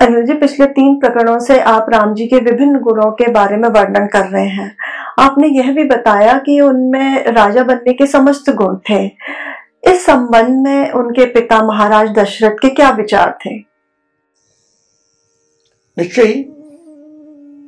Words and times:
अनिल 0.00 0.26
जी 0.26 0.34
पिछले 0.34 0.66
तीन 0.66 1.00
प्रकरणों 1.00 1.38
से 1.38 1.60
आप 1.60 1.86
राम 1.90 2.14
जी 2.14 2.26
के 2.26 2.36
विभिन्न 2.36 2.78
गुणों 2.78 3.10
के 3.10 3.30
बारे 3.30 3.56
में 3.56 3.68
वर्णन 3.68 4.06
कर 4.06 4.26
रहे 4.26 4.48
हैं। 4.48 4.76
आपने 5.18 5.48
यह 5.48 5.72
भी 5.74 5.84
बताया 5.84 6.38
कि 6.38 6.60
उनमें 6.60 7.26
राजा 7.26 7.64
बनने 7.64 7.92
के 7.92 8.06
समस्त 8.06 8.50
गुण 8.50 8.76
थे। 8.90 9.06
इस 9.84 10.06
संबंध 10.06 10.66
में 10.66 10.90
उनके 10.90 11.26
पिता 11.26 11.62
महाराज 11.62 12.10
दशरथ 12.10 12.50
के 12.50 12.70
क्या 12.70 12.90
विचार 12.90 13.38
थे? 13.46 13.58
निश्चय 15.98 16.44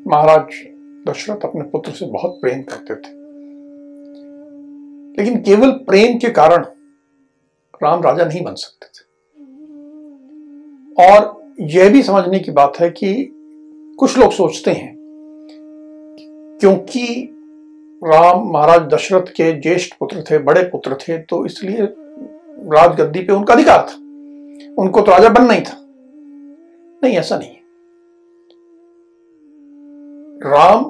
महाराज 0.07 0.43
दशरथ 1.09 1.41
अपने 1.45 1.63
पुत्र 1.63 1.91
से 1.91 2.07
बहुत 2.07 2.39
प्रेम 2.41 2.63
करते 2.63 2.95
थे। 2.95 3.21
लेकिन 5.19 5.43
केवल 5.43 5.71
प्रेम 5.71 6.19
के 6.19 6.31
कारण 6.31 6.65
राम 7.83 8.03
राजा 8.03 8.25
नहीं 8.25 8.45
बन 8.45 8.55
सकते 8.55 8.87
थे। 8.87 9.11
और 11.09 11.40
यह 11.61 11.91
भी 11.91 12.03
समझने 12.03 12.39
की 12.39 12.53
बात 12.53 12.79
है 12.81 12.91
कि 12.91 13.13
कुछ 13.99 14.19
लोग 14.19 14.33
सोचते 14.33 14.71
हैं 14.71 14.95
क्योंकि 16.61 17.37
राम 18.05 18.51
महाराज 18.51 18.81
दशरथ 18.81 19.23
के 19.23 19.53
ज्येष्ठ 19.61 19.95
पुत्र 19.99 20.23
थे, 20.23 20.39
बड़े 20.39 20.63
पुत्र 20.63 20.95
थे 20.95 21.19
तो 21.19 21.47
इसलिए 21.47 21.79
राजगद्दी 21.79 23.23
पे 23.23 23.33
उनका 23.33 23.55
अधिकार 23.55 23.87
था। 23.89 23.97
उनको 24.83 25.01
तो 25.01 25.13
राजा 25.13 25.29
बनना 25.29 25.53
ही 25.53 25.61
था। 25.61 25.77
नहीं, 27.03 27.17
ऐसा 27.17 27.39
नहीं 27.39 27.57
राम 30.45 30.85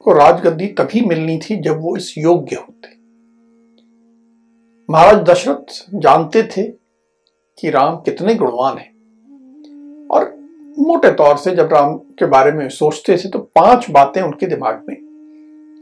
को 0.00 0.12
राजगद्दी 0.12 0.66
तभी 0.66 1.00
मिलनी 1.00 1.38
थी 1.38 1.56
जब 1.56 1.80
वो 1.80 1.96
इस 1.96 2.14
योग्य 2.18 2.56
होते। 2.56 2.94
महाराज 4.90 5.16
दशरथ 5.16 5.84
जानते 5.94 6.42
थे 6.42 6.62
कि 7.58 7.70
राम 7.70 7.96
कितने 7.96 8.34
गुणवान 8.34 8.78
हैं। 8.78 8.95
और 10.10 10.34
मोटे 10.78 11.10
तौर 11.12 11.36
से 11.36 11.54
जब 11.56 11.72
राम 11.72 11.94
के 12.18 12.26
बारे 12.26 12.52
में 12.52 12.68
सोचते 12.68 13.16
थे 13.16 13.28
तो 13.28 13.38
पाँच 13.54 13.90
बातें 13.90 14.20
उनके 14.22 14.46
दिमाग 14.46 14.82
में 14.88 14.96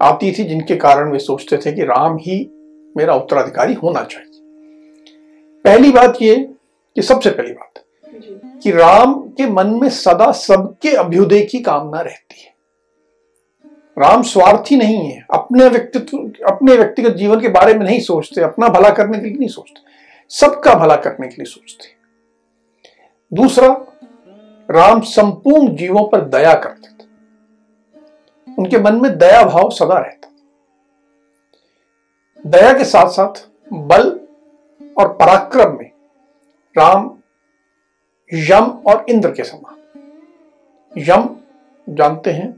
आती 0.00 0.33
थी, 0.33 0.44
जिनके 0.44 0.77
कारण 0.77 1.11
वे 1.12 1.19
सोचते 1.19 1.56
थे 1.56 1.72
कि 1.72 1.84
राम 1.84 2.16
ही 2.16 2.39
मेरा 2.97 3.14
उत्तराधिकारी 3.14 3.75
होना 3.75 4.03
चाहिए। 4.03 4.31
पहली 5.64 5.91
बात 5.92 6.19
ये 6.22 6.36
कि 6.97 7.03
सबसे 7.03 7.31
पहली 7.31 7.53
बात, 7.53 7.83
कि 8.62 8.70
राम 8.70 9.14
के 9.31 9.47
मन 9.47 9.78
में 9.83 9.89
सदा 9.91 10.31
सबके 10.33 10.94
अभ्युदय 10.97 11.42
की 11.42 11.59
कामना 11.61 12.00
रहती 12.00 12.42
है। 12.42 12.53
राम 13.97 14.22
स्वार्थी 14.22 14.77
नहीं 14.77 14.98
है, 14.98 15.25
अपने 15.33 15.69
व्यक्तित्व, 15.69 16.19
अपने 16.48 16.77
व्यक्तिगत 16.77 17.16
जीवन 17.16 17.41
के 17.41 17.48
बारे 17.48 17.75
में 17.75 17.84
नहीं 17.86 18.00
सोचते, 18.00 18.41
अपना 18.41 18.69
भला 18.69 18.91
करने 18.91 19.19
के 19.19 19.25
लिए 19.25 19.38
नहीं 19.38 19.48
सोचते, 19.48 19.81
सबका 20.31 20.75
भला 20.75 20.97
करने 20.97 21.28
के 21.28 21.34
लिए 21.34 21.47
सोचते। 21.47 21.92
दूसरा 23.33 23.69
राम 24.68 25.00
संपूर्ण 25.00 25.74
जीवों 25.76 26.08
पर 26.08 26.20
दया 26.28 26.54
करते 26.54 26.88
थे। 26.88 28.54
उनके 28.58 28.78
मन 28.78 29.00
में 29.00 29.16
दया 29.18 29.42
भाव 29.44 29.70
सदा 29.70 29.98
रहता 29.98 30.28
दया 32.44 32.72
के 32.72 32.84
साथ 32.84 33.08
साथ 33.08 33.46
बल 33.72 34.08
और 34.98 35.12
पराक्रम 35.12 35.76
में 35.78 35.91
राम 36.76 37.10
यम 38.32 38.64
और 38.86 39.04
इंद्र 39.08 39.30
के 39.30 39.44
समान। 39.44 39.72
यम 40.94 41.28
जानते 41.88 42.30
हैं, 42.30 42.53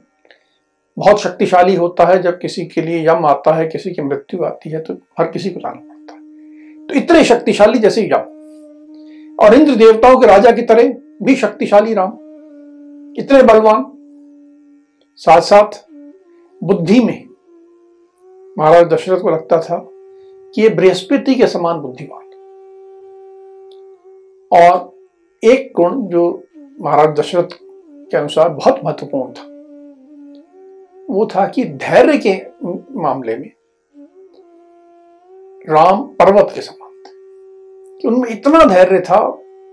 बहुत 0.97 1.21
शक्तिशाली 1.21 1.75
होता 1.75 2.05
है। 2.05 2.21
जब 2.22 2.39
किसी 2.39 2.65
के 2.66 2.83
लिए 2.83 3.06
यम 3.09 3.27
आता 3.27 3.55
है, 3.55 3.66
किसी 3.69 3.91
की 3.91 4.03
मृत्यु 4.03 4.45
आती 4.45 4.71
है 4.71 4.81
तो 4.81 4.95
हर 5.19 5.31
किसी 5.31 5.50
को 5.50 5.61
जाना 5.61 5.81
पड़ता 5.81 6.15
है। 6.15 6.87
तो 6.87 6.95
इतने 6.95 7.25
शक्तिशाली 7.25 7.78
जैसे 7.78 8.06
यम 8.06 9.37
और 9.39 9.55
इंद्र 9.55 9.75
देवताओं 9.75 10.19
के 10.21 10.27
राजा 10.27 10.50
की 10.50 10.62
तरह 10.62 10.95
भी 11.22 11.34
शक्तिशाली 11.37 11.94
राम। 11.94 12.12
इतने 13.19 13.43
बलवान 13.43 13.84
साथ 15.19 15.41
साथ 15.41 15.84
बुद्धि 16.62 17.00
में 17.00 17.28
महाराज 18.59 18.87
दशरथ 18.87 19.21
को 19.21 19.31
लगता 19.31 19.60
था 19.60 19.78
कि 20.54 20.62
ये 20.62 20.69
बृहस्पति 20.69 21.34
के 21.34 21.47
समान 21.47 21.81
बुद्धिमान। 21.81 22.25
और 24.53 24.97
एक 25.43 25.72
गुण 25.77 26.03
जो 26.03 26.43
महाराज 26.81 27.19
दशरथ 27.19 27.48
के 27.53 28.16
अनुसार 28.16 28.48
बहुत 28.48 28.81
महत्वपूर्ण 28.84 29.33
था, 29.33 29.44
वो 31.10 31.27
था 31.27 31.47
कि 31.47 31.65
धैर्य 31.65 32.19
के 32.19 32.34
मामले 33.00 33.37
में 33.37 33.50
राम 35.69 36.03
पर्वत 36.19 36.53
के 36.54 36.60
समान 36.60 37.03
थे। 37.03 38.09
उनमें 38.09 38.28
इतना 38.31 38.65
धैर्य 38.65 39.00
था 39.00 39.19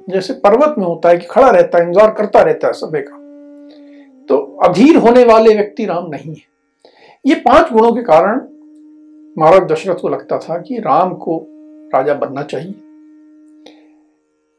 जैसे 0.08 0.34
पर्वत 0.36 0.75
में 0.78 0.86
होता 0.86 1.09
है 1.09 1.18
कि 1.18 1.28
खड़ा 1.28 1.50
रहता 1.50 1.78
है, 1.78 1.84
इंतज़ार 1.84 2.12
करता 2.12 2.41
रहता 2.41 2.68
है 2.68 2.74
सभी 2.74 3.02
का। 3.02 3.18
तो 4.30 4.38
अधीर 4.64 4.96
होने 4.96 5.24
वाले 5.24 5.53
व्यक्ति 5.56 5.86
राम 5.86 6.09
नहीं 6.09 6.31
है। 6.31 6.41
ये 7.25 7.36
पाँच 7.41 7.72
गुणों 7.72 7.91
के 7.94 8.02
कारण 8.03 8.41
महाराज 9.38 9.62
दशरथ 9.72 9.96
को 9.96 10.09
लगता 10.09 10.38
था 10.40 10.58
कि 10.58 10.80
राम 10.80 11.14
को 11.16 11.38
राजा 11.96 12.14
बनना 12.14 12.44
चाहिए। 12.44 12.74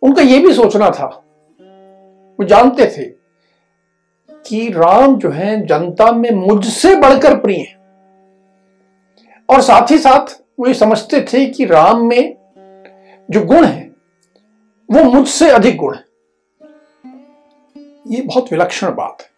उनका 0.03 0.23
यह 0.23 0.43
भी 0.43 0.53
सोचना 0.53 0.91
था, 0.91 1.07
वो 2.39 2.45
जानते 2.45 2.87
थे 2.87 3.05
कि 4.45 4.69
राम 4.69 5.17
जो 5.17 5.31
है, 5.31 5.65
जनता 5.67 6.11
में 6.13 6.31
मुझसे 6.31 6.95
बढ़कर 6.97 7.37
प्रिय 7.37 7.59
है। 7.59 7.83
और 9.49 9.61
साथ 9.61 9.91
ही 9.91 9.99
साथ 9.99 10.37
वो 10.61 10.67
ये 10.67 10.75
समझते 10.75 11.21
थे 11.33 11.45
कि 11.47 11.65
राम 11.65 12.05
में 12.07 12.37
जो 13.29 13.45
गुण 13.45 13.65
है 13.65 13.94
वो 14.95 15.03
मुझसे 15.05 15.51
अधिक 15.51 15.77
गुण। 15.77 15.95
है 15.95 16.03
ये 18.07 18.21
बहुत 18.23 18.53
विलक्षण 18.53 18.95
बात 18.95 19.23
है। 19.23 19.29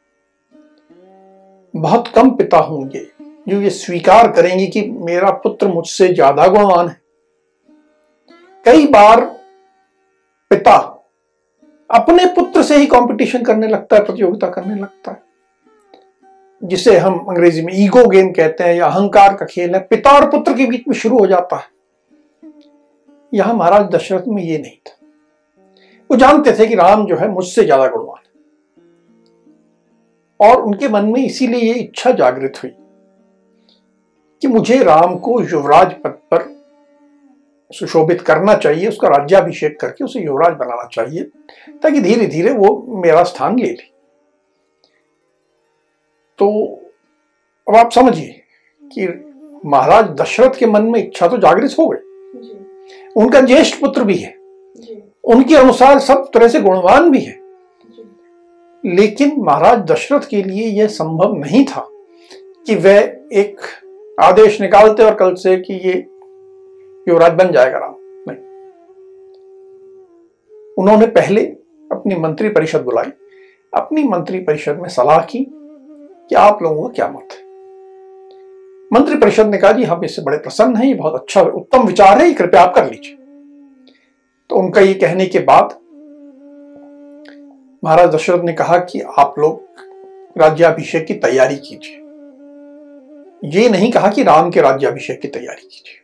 बहुत 1.74 2.08
कम 2.08 2.30
पिता 2.30 2.58
होंगे 2.60 3.06
जो 3.48 3.60
ये 3.62 3.70
स्वीकार 3.70 4.30
करेंगे 4.32 4.66
कि 4.66 4.82
मेरा 5.00 5.30
पुत्र 5.42 5.68
मुझसे 5.68 6.08
ज़्यादा 6.08 6.46
गुणवान 6.46 6.88
है। 6.88 7.00
कई 8.66 8.86
बार 8.86 9.20
पिता 10.50 10.76
अपने 11.90 12.24
पुत्र 12.34 12.62
से 12.62 12.76
ही 12.76 12.86
कंपटीशन 12.86 13.42
करने 13.44 13.68
लगता 13.68 13.96
है, 13.96 14.04
प्रतियोगिता 14.04 14.48
करने 14.48 14.74
लगता 14.74 15.10
है। 15.12 15.24
जिसे 16.62 16.96
हम 16.98 17.18
अंग्रेज़ी 17.28 17.62
में 17.62 17.72
ईगो 17.76 18.06
गेम 18.08 18.32
कहते 18.32 18.64
हैं 18.64 18.74
या 18.74 18.86
अहंकार 18.86 19.34
का 19.36 19.46
खेल 19.46 19.74
है। 19.74 19.80
पिता 19.80 20.10
और 20.10 20.30
पुत्र 20.30 20.54
के 20.54 20.66
बीच 20.66 20.88
में 20.88 20.94
शुरू 20.94 21.18
हो 21.18 21.26
जाता 21.26 21.56
है। 21.56 21.74
यहाँ 23.32 23.54
महाराज 23.54 23.88
दशरथ 23.90 24.28
में 24.28 24.42
ये 24.42 24.58
नहीं 24.58 24.76
था। 24.78 24.95
वो 26.10 26.16
जानते 26.16 26.52
थे 26.58 26.66
कि 26.66 26.74
राम 26.74 27.06
जो 27.06 27.16
है 27.16 27.28
मुझसे 27.28 27.64
ज़्यादा 27.64 27.86
गुणवान 27.86 28.22
और 30.40 30.62
उनके 30.62 30.88
मन 30.88 31.04
में 31.04 31.24
इसीलिए 31.24 31.60
ये 31.62 31.74
इच्छा 31.74 32.10
जागृत 32.12 32.62
हुई 32.62 32.70
कि 34.42 34.48
मुझे 34.48 34.82
राम 34.82 35.16
को 35.18 35.40
युवराज 35.42 35.92
पद 36.04 36.18
पर 36.30 36.44
सुशोभित 37.70 38.20
करना 38.20 38.54
चाहिए 38.54 38.88
उसका 38.88 39.08
राज्याभिषेक 39.08 39.78
करके 39.80 40.04
उसे 40.04 40.20
युवराज 40.20 40.52
बनाना 40.56 40.88
चाहिए 40.88 41.22
ताकि 41.82 42.00
धीरे 42.00 42.26
धीरे 42.26 42.52
वो 42.52 43.00
मेरा 43.02 43.22
स्थान 43.24 43.58
ले 43.58 43.66
ले। 43.66 43.84
तो 46.38 46.48
अब 47.66 47.76
आप 47.76 47.90
समझिए 47.92 48.42
कि 48.82 49.06
महाराज 49.64 50.10
दशरथ 50.20 50.58
के 50.58 50.66
मन 50.66 50.82
में 50.82 51.00
इच्छा 51.00 51.28
तो 51.28 51.38
जागृत 51.38 51.74
हो 51.78 51.88
गई। 51.88 51.98
उनका 53.16 53.40
ज्येष्ठ 53.40 53.80
पुत्र 53.80 54.04
भी 54.04 54.16
है। 54.16 54.34
उनके 55.26 55.56
अनुसार 55.56 55.98
सब 55.98 56.30
तरह 56.34 56.48
से 56.48 56.60
गुणवान 56.60 57.10
भी 57.10 57.20
है। 57.20 57.46
लेकिन 58.84 59.32
महाराज 59.38 59.78
दशरथ 59.78 60.20
के 60.20 60.42
लिए 60.42 60.66
यह 60.66 60.86
संभव 60.86 61.34
नहीं 61.34 61.64
था 61.64 61.88
कि 62.66 62.74
वह 62.74 62.98
एक 63.32 63.60
आदेश 64.20 64.60
निकालते 64.60 65.02
और 65.02 65.14
कल 65.14 65.34
से 65.34 65.56
कि 65.56 65.74
ये 65.74 66.06
युवराज 67.08 67.32
बन 67.32 67.52
जाएगा 67.52 67.78
राम। 67.78 67.94
नहीं। 68.28 68.38
उन्होंने 70.78 71.06
पहले 71.06 71.40
अपनी 71.92 72.14
मंत्री 72.14 72.48
परिषद 72.48 72.82
बुलाई, 72.82 73.10
अपनी 73.74 74.04
मंत्री 74.04 74.38
परिषद 74.38 74.78
में 74.78 74.88
सलाह 74.88 75.18
की 75.18 75.46
कि 76.28 76.34
आप 76.34 76.62
लोगों 76.62 76.88
का 76.88 76.88
क्या 76.88 77.08
मत 77.08 77.28
है। 77.32 77.46
मंत्री 78.92 79.16
परिषद 79.16 79.46
ने 79.46 79.58
कहा, 79.58 79.72
जी, 79.72 79.84
हम 79.84 80.04
इससे 80.04 80.22
बड़े 80.22 80.38
प्रसन्न 80.38 80.76
हैं, 80.76 80.86
ये 80.86 80.94
बहुत 80.94 81.14
अच्छा 81.14 81.42
उत्तम 81.42 81.82
विचार 81.82 82.18
है 82.18 82.32
कृपया 82.32 82.62
आप 82.62 82.74
कर 82.74 82.90
लीजिए। 82.90 83.25
तो 84.50 84.56
उनका 84.56 84.80
ये 84.80 84.94
कहने 84.94 85.26
के 85.26 85.38
बाद 85.40 85.78
महाराज 87.82 88.08
दशरथ 88.10 88.44
ने 88.44 88.52
कहा 88.52 88.78
कि 88.80 89.00
आप 89.18 89.34
लोग 89.38 90.38
राज्याभिषेक 90.38 91.06
की 91.06 91.14
तैयारी 91.16 91.56
कीजिए। 91.56 92.02
ये 93.52 93.68
नहीं 93.68 93.90
कहा 93.92 94.10
कि 94.10 94.22
राम 94.22 94.50
के 94.50 94.60
राज्याभिषेक 94.60 95.20
की 95.20 95.28
तैयारी 95.28 95.62
कीजिए, 95.62 96.00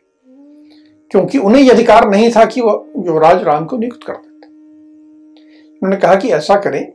क्योंकि 1.11 1.37
उन्हें 1.37 1.61
यह 1.61 1.73
अधिकार 1.73 2.09
नहीं 2.09 2.29
था 2.31 2.45
कि 2.45 2.61
वो 2.61 2.71
युवराज 2.97 3.43
राम 3.43 3.65
को 3.65 3.77
नियुक्त 3.77 4.03
कर 4.03 4.13
देते। 4.13 4.47
उन्होंने 4.47 5.97
कहा 5.97 6.15
कि 6.15 6.29
ऐसा 6.29 6.55
करें, 6.61 6.93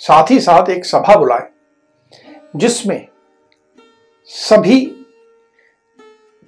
साथ 0.00 0.30
ही 0.30 0.40
साथ 0.40 0.70
एक 0.70 0.84
सभा 0.84 1.16
बुलाए, 1.16 1.48
जिसमें 2.56 3.06
सभी 4.30 4.80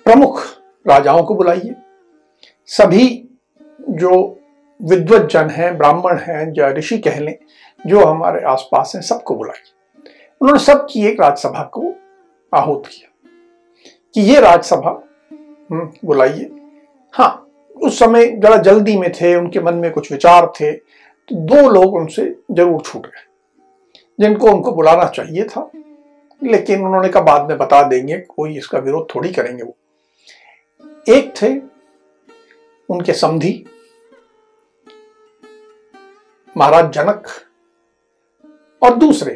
प्रमुख 0.06 0.42
राजाओं 0.86 1.22
को 1.22 1.34
बुलाइए, 1.34 1.74
सभी 2.68 3.06
जो 3.90 4.38
विद्वत 4.80 5.28
जन 5.30 5.48
हैं 5.50 5.76
ब्राह्मण 5.78 6.18
हैं 6.18 6.52
या 6.58 6.68
ऋषि 6.70 6.98
कह 6.98 7.18
लें 7.20 7.34
जो 7.80 8.04
हमारे 8.04 8.42
आसपास 8.44 8.92
हैं 8.94 9.02
सबको 9.02 9.34
बुलाइए 9.36 9.72
उन्होंने 10.40 10.62
सबकी 10.64 11.06
एक 11.06 11.20
राजसभा 11.20 11.62
को 11.74 11.92
आहूत 12.52 12.86
किया 12.86 13.08
कि 14.14 14.20
ये 14.22 14.40
राजसभा 14.40 14.90
हम्म, 15.70 15.90
बुलाइए। 16.04 16.50
हाँ 17.14 17.46
उस 17.76 17.98
समय 17.98 18.26
जरा 18.36 18.56
जल्दी 18.58 18.96
में 18.98 19.10
थे 19.12 19.34
उनके 19.36 19.60
मन 19.60 19.74
में 19.74 19.90
कुछ 19.92 20.10
विचार 20.12 20.46
थे 20.60 20.72
तो 20.72 21.36
दो 21.46 21.68
लोग 21.70 21.94
उनसे 21.94 22.24
ज़रूर 22.50 22.80
छूट 22.80 23.06
गए 23.06 23.28
जिनको 24.18 24.50
उनको 24.50 24.72
बुलाना 24.72 25.04
चाहिए 25.06 25.44
था। 25.44 25.70
लेकिन 26.42 26.84
उन्होंने 26.86 27.08
कहा 27.08 27.22
बाद 27.22 27.48
में 27.48 27.58
बता 27.58 27.82
देंगे 27.82 28.18
कोई 28.18 28.56
इसका 28.58 28.78
विरोध 28.78 29.06
थोड़ी 29.14 29.32
करेंगे 29.32 29.62
वो। 29.62 29.76
एक 31.06 31.32
थे 31.42 31.54
उनके 32.88 33.12
समधी 33.14 33.52
महाराज 36.56 36.90
जनक 36.92 37.26
और 38.82 38.94
दूसरे 38.96 39.32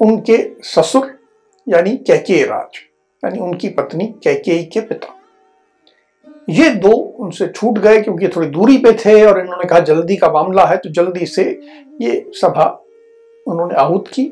उनके 0.00 0.36
ससुर, 0.64 1.10
यानी 1.66 1.96
कैके 1.98 2.42
राज, 2.44 2.78
यानी 3.22 3.38
उनकी 3.40 3.68
पत्नी 3.68 4.06
कैके 4.24 4.62
के 4.64 4.80
पिता। 4.80 5.14
ये 6.48 6.68
दो 6.72 6.90
उनसे 6.90 7.48
छूट 7.48 7.78
गए 7.78 8.00
क्योंकि 8.00 8.28
थोड़ी 8.28 8.48
दूरी 8.48 8.76
पे 8.78 8.92
थे 8.94 9.24
और 9.26 9.40
इन्होंने 9.40 9.64
कहा, 9.64 9.78
जल्दी 9.80 10.16
का 10.16 10.30
मामला 10.32 10.64
है 10.66 10.76
तो 10.76 10.90
जल्दी 10.90 11.26
से 11.26 11.44
ये 12.02 12.30
सभा 12.34 12.66
उन्होंने 13.46 13.74
आहूत 13.74 14.08
की। 14.08 14.30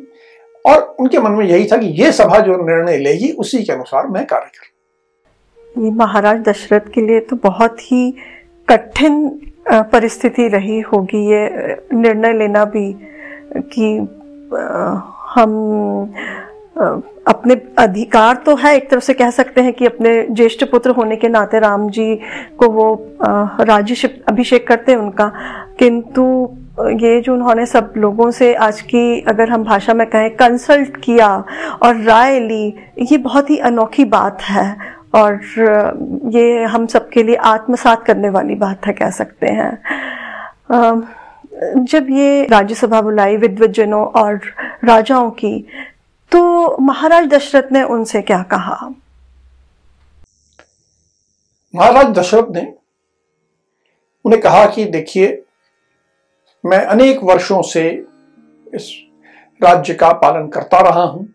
और 0.65 0.83
उनके 1.01 1.19
मन 1.19 1.33
में 1.33 1.45
यही 1.47 1.67
था 1.67 1.77
कि 1.77 1.87
ये 2.03 2.13
सभा 2.13 2.39
जो 2.39 2.57
निर्णय 2.59 2.99
लेगी, 2.99 3.31
उसी 3.33 3.63
के 3.65 3.73
अनुसार 3.73 4.07
मैं 4.07 4.25
कार्य 4.27 4.51
करूँ। 4.51 5.85
ये 5.85 5.91
महाराज 5.91 6.41
दशरथ 6.41 6.89
के 6.95 7.01
लिए 7.01 7.21
तो 7.21 7.37
बहुत 7.43 7.81
ही 7.83 8.11
कठिन 8.69 9.29
परिस्थिति 9.67 10.49
रही 10.49 10.81
होगी, 10.83 11.27
ये 11.31 11.77
निर्णय 11.93 12.33
लेना 12.33 12.65
भी 12.65 12.93
कि 13.75 13.97
हम 15.35 16.13
अपने 17.27 17.55
अधिकार 17.79 18.37
तो 18.37 18.55
है, 18.57 18.75
एक 18.77 18.91
तरफ़ 18.91 19.05
से 19.05 19.15
कह 19.15 19.31
सकते 19.31 19.61
हैं 19.61 19.73
कि 19.73 19.87
अपने 19.87 20.11
ज्येष्ठ 20.31 20.65
पुत्र 20.65 20.91
होने 20.91 21.17
के 21.17 21.29
नाते 21.29 21.59
राम 21.59 21.89
जी 21.91 22.15
को 22.59 22.69
वो 22.69 23.17
राज्य 23.23 24.09
अभिषेक 24.29 24.67
करते 24.69 24.93
हैं 24.93 24.99
उनका। 24.99 25.33
किंतु 25.79 26.25
ये 26.81 27.21
जो 27.21 27.33
उन्होंने 27.35 27.65
सब 27.67 27.93
लोगों 27.97 28.31
से 28.31 28.53
आज 28.55 28.81
की, 28.81 29.21
अगर 29.21 29.51
हम 29.51 29.65
भाषा 29.65 29.95
में 29.95 30.07
कहें 30.07 30.31
कंसल्ट 30.31 30.97
किया 30.97 31.29
और 31.83 31.97
राय 31.97 32.39
ली, 32.41 32.67
ये 33.03 33.19
बहुत 33.19 33.51
ही 33.51 33.57
अनोखी 33.59 34.05
बात 34.05 34.43
है। 34.43 34.96
और 35.17 35.41
ये 36.35 36.63
हम 36.65 36.87
सबके 36.87 37.23
लिए 37.23 37.37
आत्मसात 37.37 38.05
करने 38.05 38.29
वाली 38.29 38.55
बात 38.55 38.87
है, 38.87 38.93
कह 38.93 39.11
सकते 39.11 39.47
हैं। 39.47 39.71
जब 41.85 42.07
ये 42.11 42.45
राज्यसभा 42.47 43.01
बुलाई 43.01 43.37
विद्वजनों 43.37 44.05
और 44.07 44.41
राजाओं 44.85 45.31
की 45.31 45.67
तो 46.33 46.77
महाराज 46.79 47.27
दशरथ 47.27 47.73
ने 47.73 47.83
उनसे 47.83 48.23
क्या 48.23 48.43
कहा? 48.43 48.89
महाराज 51.75 52.07
दशरथ 52.07 52.51
ने 52.51 52.73
उन्हें 54.25 54.41
कहा 54.43 54.67
कि, 54.67 54.85
देखिए, 54.85 55.43
मैं 56.65 56.79
अनेक 56.79 57.23
वर्षों 57.25 57.63
से 57.63 57.89
इस 58.75 58.91
राज्य 59.63 59.95
का 59.95 60.13
पालन 60.13 60.49
करता 60.49 60.81
रहा 60.81 61.03
हूँ। 61.03 61.29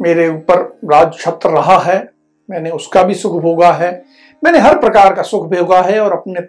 मेरे 0.00 0.28
ऊपर 0.28 0.60
राज 0.84 1.18
छत्र 1.18 1.50
रहा 1.50 1.78
है 1.78 2.11
मैंने 2.50 2.70
उसका 2.70 3.02
भी 3.02 3.14
सुख 3.14 3.42
भोगा 3.42 3.72
है। 3.72 4.04
मैंने 4.44 4.58
हर 4.58 4.78
प्रकार 4.78 5.14
का 5.14 5.22
सुख 5.22 5.46
भोगा 5.46 5.82
है 5.82 6.00
और 6.00 6.12
अपने, 6.12 6.40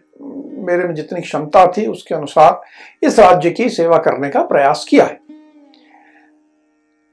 मेरे 0.64 0.84
में 0.84 0.96
जितनी 0.96 1.22
क्षमता 1.22 1.68
थी 1.68 1.88
उसके 1.88 2.16
अनुसार 2.16 2.62
इस 3.04 3.20
राज्य 3.20 3.52
की 3.52 3.70
सेवा 3.70 3.98
करने 3.98 4.30
का 4.30 4.44
प्रयास 4.44 4.86
किया 4.90 5.06
है। 5.06 5.20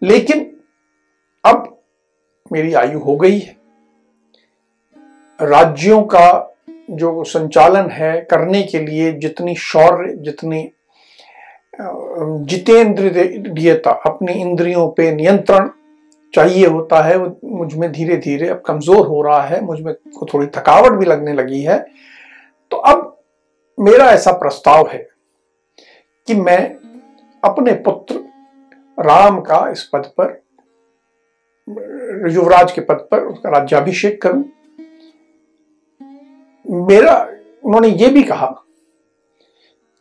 लेकिन 0.03 0.57
अब 1.45 1.83
मेरी 2.53 2.75
आयु 2.75 2.99
हो 2.99 3.17
गई 3.17 3.39
है। 3.39 3.57
राज्यों 5.43 6.03
का 6.03 6.57
जो 6.91 7.25
संचालन 7.25 7.91
है 7.91 8.21
करने 8.21 8.63
के 8.63 8.79
लिए 8.79 9.13
जितनी 9.13 9.55
शौर्य, 9.55 10.15
जितनी 10.17 10.73
जितेंद्रियता 12.45 13.91
अपनी 13.91 14.33
इंद्रियों 14.33 14.91
पे 14.91 15.13
नियंत्रण 15.13 15.71
चाहिए 16.35 16.67
होता 16.67 17.03
है 17.03 17.19
मुझमें 17.19 17.91
धीरे 17.93 18.17
धीरे 18.17 18.49
अब 18.49 18.63
कमज़ोर 18.67 19.07
हो 19.07 19.23
रहा 19.23 19.41
है, 19.43 19.61
मुझमें 19.61 19.95
को 19.95 20.27
थोड़ी 20.27 20.47
थकावट 20.49 20.99
भी 20.99 21.07
लगने 21.07 21.33
लगी 21.33 21.61
है। 21.61 21.79
तो 22.71 22.77
अब 22.77 23.07
मेरा 23.79 24.11
ऐसा 24.11 24.33
प्रस्ताव 24.33 24.89
है 24.89 24.99
कि 26.29 26.35
मैं 26.35 26.61
अपने 27.43 27.73
पुत्र 27.81 28.15
राम 28.99 29.41
का 29.41 29.69
इस 29.71 29.83
पद 29.93 30.11
पर, 30.21 30.41
युवराज 32.29 32.73
के 32.73 32.81
पद 32.81 33.09
पर 33.11 33.21
उसका 33.23 33.51
राज्याभिषेक 33.51 34.21
करूँ। 34.23 34.45
मेरा, 36.67 37.15
उन्होंने 37.65 37.89
ये 37.89 38.09
भी 38.09 38.23
कहा 38.23 38.47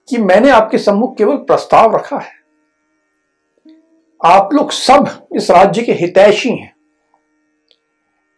कि 0.08 0.18
मैंने 0.18 0.50
आपके 0.50 0.78
सम्मुख 0.78 1.16
केवल 1.18 1.38
प्रस्ताव 1.38 1.96
रखा 1.96 2.18
है। 2.18 2.38
आप 4.22 4.50
लोग 4.54 4.72
सब 4.72 5.08
इस 5.36 5.50
राज्य 5.52 5.82
के 5.82 5.92
हितैषी 5.92 6.50
हैं। 6.50 6.74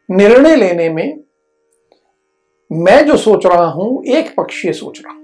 निर्णय 0.10 0.56
लेने 0.56 0.90
में 0.90 1.20
मैं 2.72 3.06
जो 3.06 3.18
सोच 3.18 3.46
रहा 3.46 3.66
हूँ, 3.66 4.04
एक 4.06 4.34
पक्षीय 4.36 4.74
सोच 4.74 5.00
रहा 5.00 5.14
हूँ। 5.14 5.20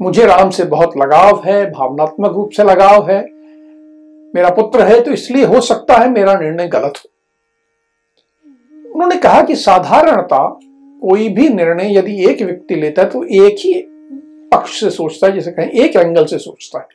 मुझे 0.00 0.26
राम 0.26 0.50
से 0.50 0.64
बहुत 0.64 0.96
लगाव 0.96 1.42
है, 1.46 1.70
भावनात्मक 1.70 2.32
रूप 2.32 2.50
से 2.50 2.64
लगाव 2.64 3.10
है। 3.10 3.20
मेरा 4.34 4.50
पुत्र 4.50 4.86
है 4.86 5.00
तो 5.00 5.10
इसलिए 5.10 5.44
हो 5.44 5.60
सकता 5.60 5.94
है 5.94 6.10
मेरा 6.10 6.34
निर्णय 6.34 6.68
गलत 6.68 6.92
हो। 6.96 7.10
उन्होंने 8.94 9.16
कहा 9.16 9.42
कि 9.42 9.56
साधारणता 9.56 10.46
कोई 11.02 11.28
भी 11.28 11.48
निर्णय 11.48 11.96
यदि 11.98 12.24
एक 12.24 12.42
व्यक्ति 12.42 12.74
लेता 12.74 13.02
है 13.02 13.10
तो 13.10 13.24
एक 13.24 13.56
ही 13.58 13.80
पक्ष 14.52 14.80
से 14.80 14.90
सोचता 14.90 15.26
है, 15.26 15.32
जैसे 15.32 15.50
कहें 15.50 15.70
एक 15.70 15.96
एंगल 15.96 16.24
से 16.24 16.38
सोचता 16.38 16.78
है। 16.78 16.86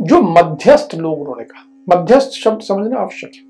जो 0.00 0.20
मध्यस्थ 0.22 0.94
लोग 0.94 1.20
उन्होंने 1.20 1.44
कहा। 1.44 1.66
मध्यस्थ 1.88 2.30
शब्द 2.34 2.60
समझना 2.62 2.98
आवश्यक 2.98 3.32
है। 3.34 3.48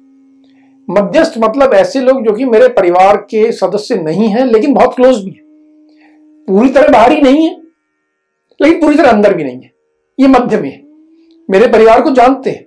मध्यस्थ 0.88 1.38
मतलब 1.38 1.74
ऐसे 1.74 2.00
लोग 2.00 2.24
जो 2.24 2.32
कि 2.32 2.44
मेरे 2.44 2.68
परिवार 2.68 3.16
के 3.30 3.50
सदस्य 3.52 3.96
नहीं 3.96 4.28
हैं 4.28 4.44
लेकिन 4.46 4.74
बहुत 4.74 4.94
क्लोज 4.96 5.18
भी 5.24 5.30
है। 5.30 5.48
पूरी 6.48 6.68
तरह 6.68 6.92
बाहर 6.92 7.12
ही 7.12 7.20
नहीं 7.22 7.48
है 7.48 7.54
लेकिन 8.60 8.80
पूरी 8.80 8.96
तरह 8.96 9.10
अंदर 9.10 9.34
भी 9.34 9.44
नहीं 9.44 9.60
है। 9.60 9.70
ये 10.18 10.28
मध्य 10.28 10.60
में 10.60 10.70
है। 10.70 10.82
मेरे 11.48 11.68
परिवार 11.68 12.02
को 12.02 12.10
जानते 12.10 12.50
हैं 12.50 12.66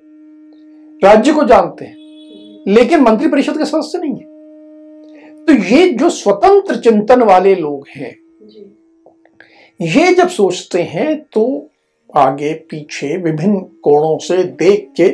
राज्य 1.03 1.33
को 1.33 1.43
जानते 1.43 1.85
हैं 1.85 1.95
लेकिन 2.67 3.01
मंत्री 3.01 3.27
परिषद 3.27 3.57
के 3.57 3.65
सदस्य 3.65 3.99
नहीं 3.99 4.13
है। 4.13 5.45
तो 5.45 5.53
ये 5.65 5.89
जो 5.89 6.09
स्वतंत्र 6.09 6.75
चिंतन 6.75 7.21
वाले 7.21 7.55
लोग 7.55 7.87
हैं 7.89 8.15
ये 9.79 10.13
जब 10.13 10.27
सोचते 10.29 10.81
हैं 10.83 11.15
तो 11.33 11.45
आगे 12.13 12.53
पीछे 12.70 13.15
विभिन्न 13.17 13.60
कोणों 13.84 14.17
से 14.17 14.43
देख 14.43 14.91
के 14.98 15.08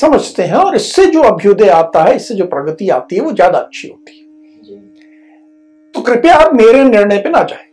समझते 0.00 0.42
हैं 0.42 0.56
और 0.56 0.76
इससे 0.76 1.06
जो 1.06 1.22
अभ्युदय 1.22 1.68
आता 1.68 2.02
है 2.04 2.14
इससे 2.16 2.34
जो 2.34 2.46
प्रगति 2.46 2.88
आती 2.90 3.16
है 3.16 3.22
वो 3.22 3.32
ज़्यादा 3.32 3.58
अच्छी 3.58 3.88
होती 3.88 4.18
है। 4.18 4.22
तो 5.94 6.00
कृपया 6.02 6.34
आप 6.34 6.54
मेरे 6.54 6.84
निर्णय 6.84 7.18
पे 7.18 7.28
ना 7.28 7.42
जाए। 7.42 7.66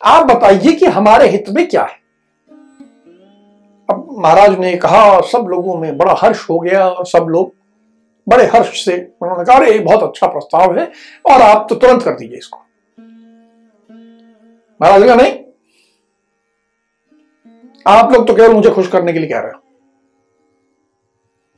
आप 0.00 0.26
बताइए 0.26 0.72
कि 0.72 0.86
हमारे 0.88 1.28
हित 1.28 1.48
में 1.48 1.66
क्या 1.68 1.82
है। 1.82 1.98
अब 3.88 4.06
महाराज 4.18 4.58
ने 4.58 4.76
कहा 4.76 5.20
सब 5.28 5.46
लोगों 5.50 5.76
में 5.76 5.96
बड़ा 5.98 6.14
हर्ष 6.18 6.48
हो 6.50 6.58
गया 6.60 6.88
और 6.88 7.06
सब 7.06 7.26
लोग 7.30 7.52
बड़े 8.26 8.44
हर्ष 8.46 8.84
से 8.84 8.96
उन्होंने 9.22 9.44
कहा 9.44 9.56
अरे 9.56 9.78
बहुत 9.78 10.02
अच्छा 10.02 10.26
प्रस्ताव 10.26 10.78
है 10.78 10.90
और 11.24 11.42
आप 11.42 11.66
तो 11.68 11.74
तुरंत 11.74 12.02
कर 12.02 12.12
दीजिए 12.12 12.38
इसको। 12.38 12.58
महाराज 14.80 15.06
का 15.06 15.14
नहीं 15.14 15.32
आप 17.86 18.12
लोग 18.12 18.26
तो 18.26 18.34
केवल 18.34 18.52
मुझे 18.52 18.70
खुश 18.70 18.88
करने 18.88 19.12
के 19.12 19.18
लिए 19.18 19.28
कह 19.28 19.38
रहे 19.38 19.52
हो। 19.52 19.62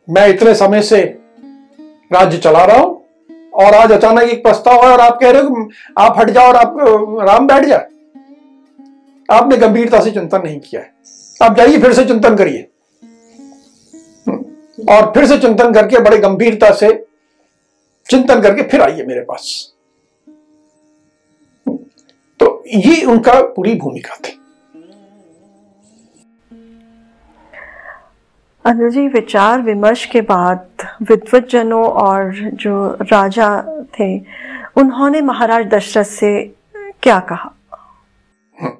मैं 0.08 0.28
इतने 0.28 0.54
समय 0.54 0.82
से 0.82 1.02
राज्य 2.12 2.38
चला 2.38 2.64
रहा 2.64 2.76
हूँ 2.76 3.04
और 3.54 3.74
आज 3.74 3.92
अचानक 3.92 4.22
एक 4.22 4.42
प्रस्ताव 4.42 4.86
है 4.86 4.92
और 4.92 5.00
आप 5.00 5.18
कह 5.20 5.30
रहे 5.30 5.42
हो 5.42 5.70
आप 5.98 6.18
हट 6.18 6.30
जाओ 6.30 6.48
और 6.48 6.56
आप 6.56 6.76
राम 7.28 7.46
बैठ 7.46 7.64
जाए। 7.64 7.88
आपने 9.30 9.56
गंभीरता 9.56 10.00
से 10.00 10.10
चिंतन 10.10 10.42
नहीं 10.42 10.60
किया 10.60 10.80
है। 10.80 10.94
आप 11.42 11.56
जाइए, 11.56 11.78
फिर 11.78 11.92
से 11.92 12.04
चिंतन 12.04 12.36
करिए। 12.36 12.68
हम्म। 14.28 14.44
और 14.88 15.12
फिर 15.14 15.26
से 15.26 15.38
चिंतन 15.38 15.72
करके, 15.72 15.98
बड़े 15.98 16.18
गंभीरता 16.18 16.70
से 16.70 17.06
चिंतन 18.10 18.42
करके 18.42 18.62
फिर 18.62 18.82
आइए 18.82 19.04
मेरे 19.04 19.20
पास। 19.20 19.72
तो 22.40 22.64
ये 22.66 23.04
उनका 23.04 23.40
पूरी 23.42 23.74
भूमिका 23.74 24.16
थी। 24.16 24.38
अनुज 28.64 28.92
जी 28.92 29.08
विचार 29.08 29.60
विमर्श 29.60 30.06
के 30.06 30.20
बाद 30.20 30.68
विद्वत 31.02 31.48
जनों 31.48 31.84
और 31.84 32.32
जो 32.34 32.90
राजा 32.90 33.62
थे, 34.00 34.18
उन्होंने 34.76 35.20
महाराज 35.20 35.66
दशरथ 35.66 36.04
से 36.04 36.54
क्या 37.02 37.20
कहा? 37.20 37.54
हम्म। 38.60 38.72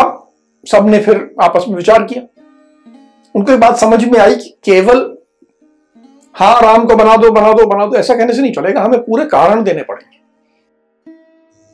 अब 0.00 0.30
सबने 0.66 0.98
फिर 0.98 1.34
आपस 1.42 1.64
में 1.68 1.76
विचार 1.76 2.02
किया। 2.02 2.42
उनको 3.34 3.52
ये 3.52 3.58
बात 3.58 3.76
समझ 3.76 4.04
में 4.04 4.18
आई 4.18 4.34
कि 4.34 4.58
केवल 4.64 5.18
हाँ 6.34 6.62
राम 6.62 6.84
को 6.84 6.96
बना 6.96 7.16
दो 7.16 7.30
बना 7.30 7.52
दो 7.52 7.66
बना 7.66 7.86
दो, 7.86 7.96
ऐसा 7.96 8.14
कहने 8.14 8.32
से 8.32 8.42
नहीं 8.42 8.52
चलेगा, 8.52 8.82
हमें 8.82 9.00
पूरे 9.00 9.24
कारण 9.24 9.62
देने 9.62 9.82
पड़ेंगे। 9.82 10.20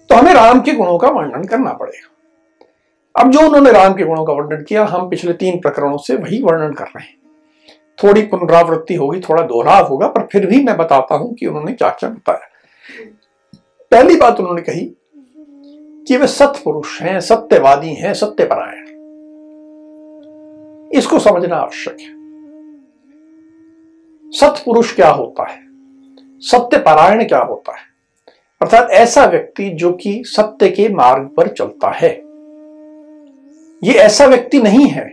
तो 0.09 0.15
हमें 0.15 0.35
राम 0.35 0.61
के 0.61 0.73
गुणों 0.73 0.99
का 0.99 1.09
वर्णन 1.09 1.45
करना 1.45 1.73
पड़ेगा। 1.73 2.15
अब 3.19 3.31
जो 3.31 3.41
उन्होंने 3.41 3.73
राम 3.73 3.95
के 3.95 4.05
गुणों 4.05 4.25
का 4.25 4.33
वर्णन 4.33 4.63
किया, 4.63 4.85
हम 4.85 5.09
पिछले 5.09 5.33
तीन 5.33 5.61
प्रकरणों 5.61 5.97
से 5.97 6.17
वही 6.17 6.43
वर्णन 6.43 6.73
कर 6.73 6.85
रहे 6.85 7.03
हैं। 7.03 7.19
थोड़ी 8.05 8.23
पुनरावृत्ति 8.23 8.95
होगी, 8.95 9.21
थोड़ा 9.21 9.43
दोहराव 9.43 9.87
होगा, 9.87 10.07
पर 10.07 10.27
फिर 10.33 10.47
भी 10.47 10.65
मैं 10.65 10.77
बताता 10.77 11.15
हूँ 11.15 11.35
कि 11.35 11.47
उन्होंने 11.47 11.73
क्या 11.73 11.89
क्या 11.89 12.11
बताया। 12.11 12.49
पहली 13.91 14.17
बात 14.17 14.41
उन्होंने 14.41 14.63
कही 14.63 14.97
कि 16.09 16.17
वे 16.17 16.27
सत्पुरुष 16.27 17.03
हैं, 17.03 17.21
सत्यवादी 17.21 17.95
हैं, 17.95 18.15
सत्यपरायण। 18.15 18.85
इसको 20.99 21.19
समझना 21.19 21.57
आवश्यक 21.57 21.97
है। 22.01 22.19
सत्पुरुष 24.31 24.95
क्या 24.95 25.11
होता 25.11 25.51
है? 25.51 25.61
सत्यपरायण 26.41 27.25
क्या 27.25 27.41
होता 27.41 27.73
है? 27.73 27.83
अर्थात 28.63 28.91
ऐसा 28.91 29.25
व्यक्ति 29.25 29.71
जो 29.71 29.93
कि 29.93 30.23
सत्य 30.27 30.69
के 30.69 30.89
मार्ग 30.89 31.31
पर 31.37 31.49
चलता 31.49 31.91
है। 31.91 32.28
ये 33.83 33.93
ऐसा 33.95 34.27
व्यक्ति 34.27 34.61
नहीं 34.63 34.87
है 34.87 35.07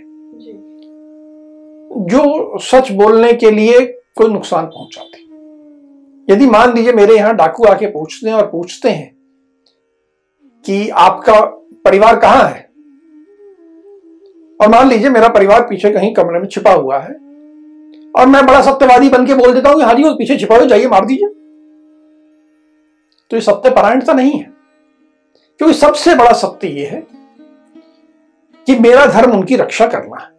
जो। 2.09 2.57
सच 2.61 2.91
बोलने 2.91 3.33
के 3.33 3.51
लिए 3.51 3.79
कोई 4.15 4.29
नुकसान 4.29 4.65
पहुंचाते। 4.65 5.23
यदि 6.27 6.45
मान 6.45 6.73
लीजिए 6.75 6.93
मेरे 6.93 7.15
यहाँ 7.15 7.35
डाकू 7.35 7.63
आके 7.63 7.87
पूछते 7.87 8.29
हैं 8.29 8.35
और 8.35 8.47
पूछते 8.47 8.89
हैं 8.89 9.13
कि 10.65 10.89
आपका 10.89 11.39
परिवार 11.85 12.19
कहाँ 12.19 12.43
है? 12.43 12.63
और 14.59 14.69
मान 14.69 14.89
लीजिए 14.89 15.09
मेरा 15.09 15.27
परिवार 15.27 15.61
पीछे 15.61 15.91
कहीं 15.91 16.13
कमरे 16.13 16.39
में 16.39 16.47
छिपा 16.47 16.71
हुआ 16.71 16.99
है 16.99 17.13
और 18.11 18.27
मैं 18.27 18.45
बड़ा 18.45 18.61
सत्यवादी 18.61 19.09
बन 19.09 19.25
के 19.25 19.33
बोल 19.33 19.53
देता 19.53 19.69
हूँ 19.69 19.77
कि 19.77 19.85
हाँ 19.85 19.93
जी 19.93 20.03
वो 20.03 20.13
पीछे 20.15 20.37
छिपा 20.37 20.55
हुआ 20.55 20.65
जाइए 20.65 20.87
मार 20.87 21.05
दीजिए। 21.05 21.27
तो 23.31 23.37
ये 23.37 23.41
सत्य 23.41 23.69
परायणता 23.69 24.13
नहीं 24.13 24.31
है। 24.31 24.53
क्योंकि 25.59 25.73
सबसे 25.73 26.15
बड़ा 26.15 26.31
सत्य 26.33 26.67
यह 26.69 26.89
है 26.91 26.99
कि 28.67 28.79
मेरा 28.79 29.05
धर्म 29.05 29.31
उनकी 29.31 29.55
रक्षा 29.55 29.87
करना 29.87 30.21
है। 30.21 30.29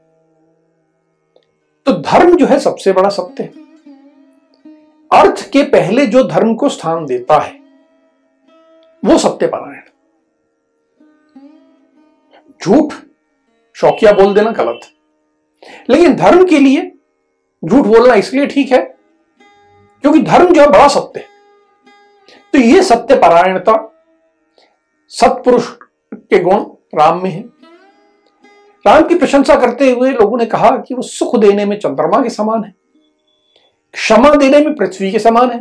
तो 1.86 1.92
धर्म 1.92 2.36
जो 2.36 2.46
है 2.46 2.58
सबसे 2.58 2.92
बड़ा 2.92 3.08
सत्य 3.08 3.42
है। 3.42 3.66
अर्थ 5.12 5.50
के 5.50 5.62
पहले 5.62 6.06
जो 6.06 6.22
धर्म 6.24 6.54
को 6.54 6.68
स्थान 6.68 7.06
देता 7.06 7.38
है, 7.38 7.52
वो 9.04 9.18
सत्य 9.18 9.46
परायण। 9.46 9.82
झूठ, 12.64 12.92
शौकिया 13.76 14.12
बोल 14.12 14.34
देना 14.34 14.50
गलत। 14.50 14.80
लेकिन 15.90 16.16
धर्म 16.16 16.44
के 16.46 16.58
लिए 16.58 16.92
झूठ 17.64 17.86
बोलना 17.86 18.14
इसलिए 18.14 18.46
ठीक 18.46 18.72
है, 18.72 18.82
क्योंकि 20.02 20.22
धर्म 20.22 20.52
जो 20.52 20.60
है 20.60 20.68
बड़ा 20.68 20.88
सत्य 20.88 21.20
है। 21.20 21.26
तो 22.52 22.58
ये 22.58 22.82
सत्य 22.82 23.16
परायणता 23.16 23.74
सत्पुरुष 25.08 25.70
के 26.14 26.38
गुण 26.38 26.64
राम 26.94 27.22
में 27.22 27.30
है। 27.30 27.55
राम 28.86 29.06
की 29.08 29.14
प्रशंसा 29.14 29.54
करते 29.54 29.90
हुए 29.90 30.10
लोगों 30.12 30.38
ने 30.38 30.46
कहा 30.46 30.70
कि 30.78 30.94
वो 30.94 31.02
सुख 31.02 31.36
देने 31.38 31.64
में 31.64 31.78
चंद्रमा 31.78 32.22
के 32.22 32.30
समान 32.30 32.64
है, 32.64 32.74
क्षमा 33.94 34.34
देने 34.34 34.58
में 34.60 34.74
पृथ्वी 34.74 35.10
के 35.12 35.18
समान 35.18 35.50
है, 35.50 35.58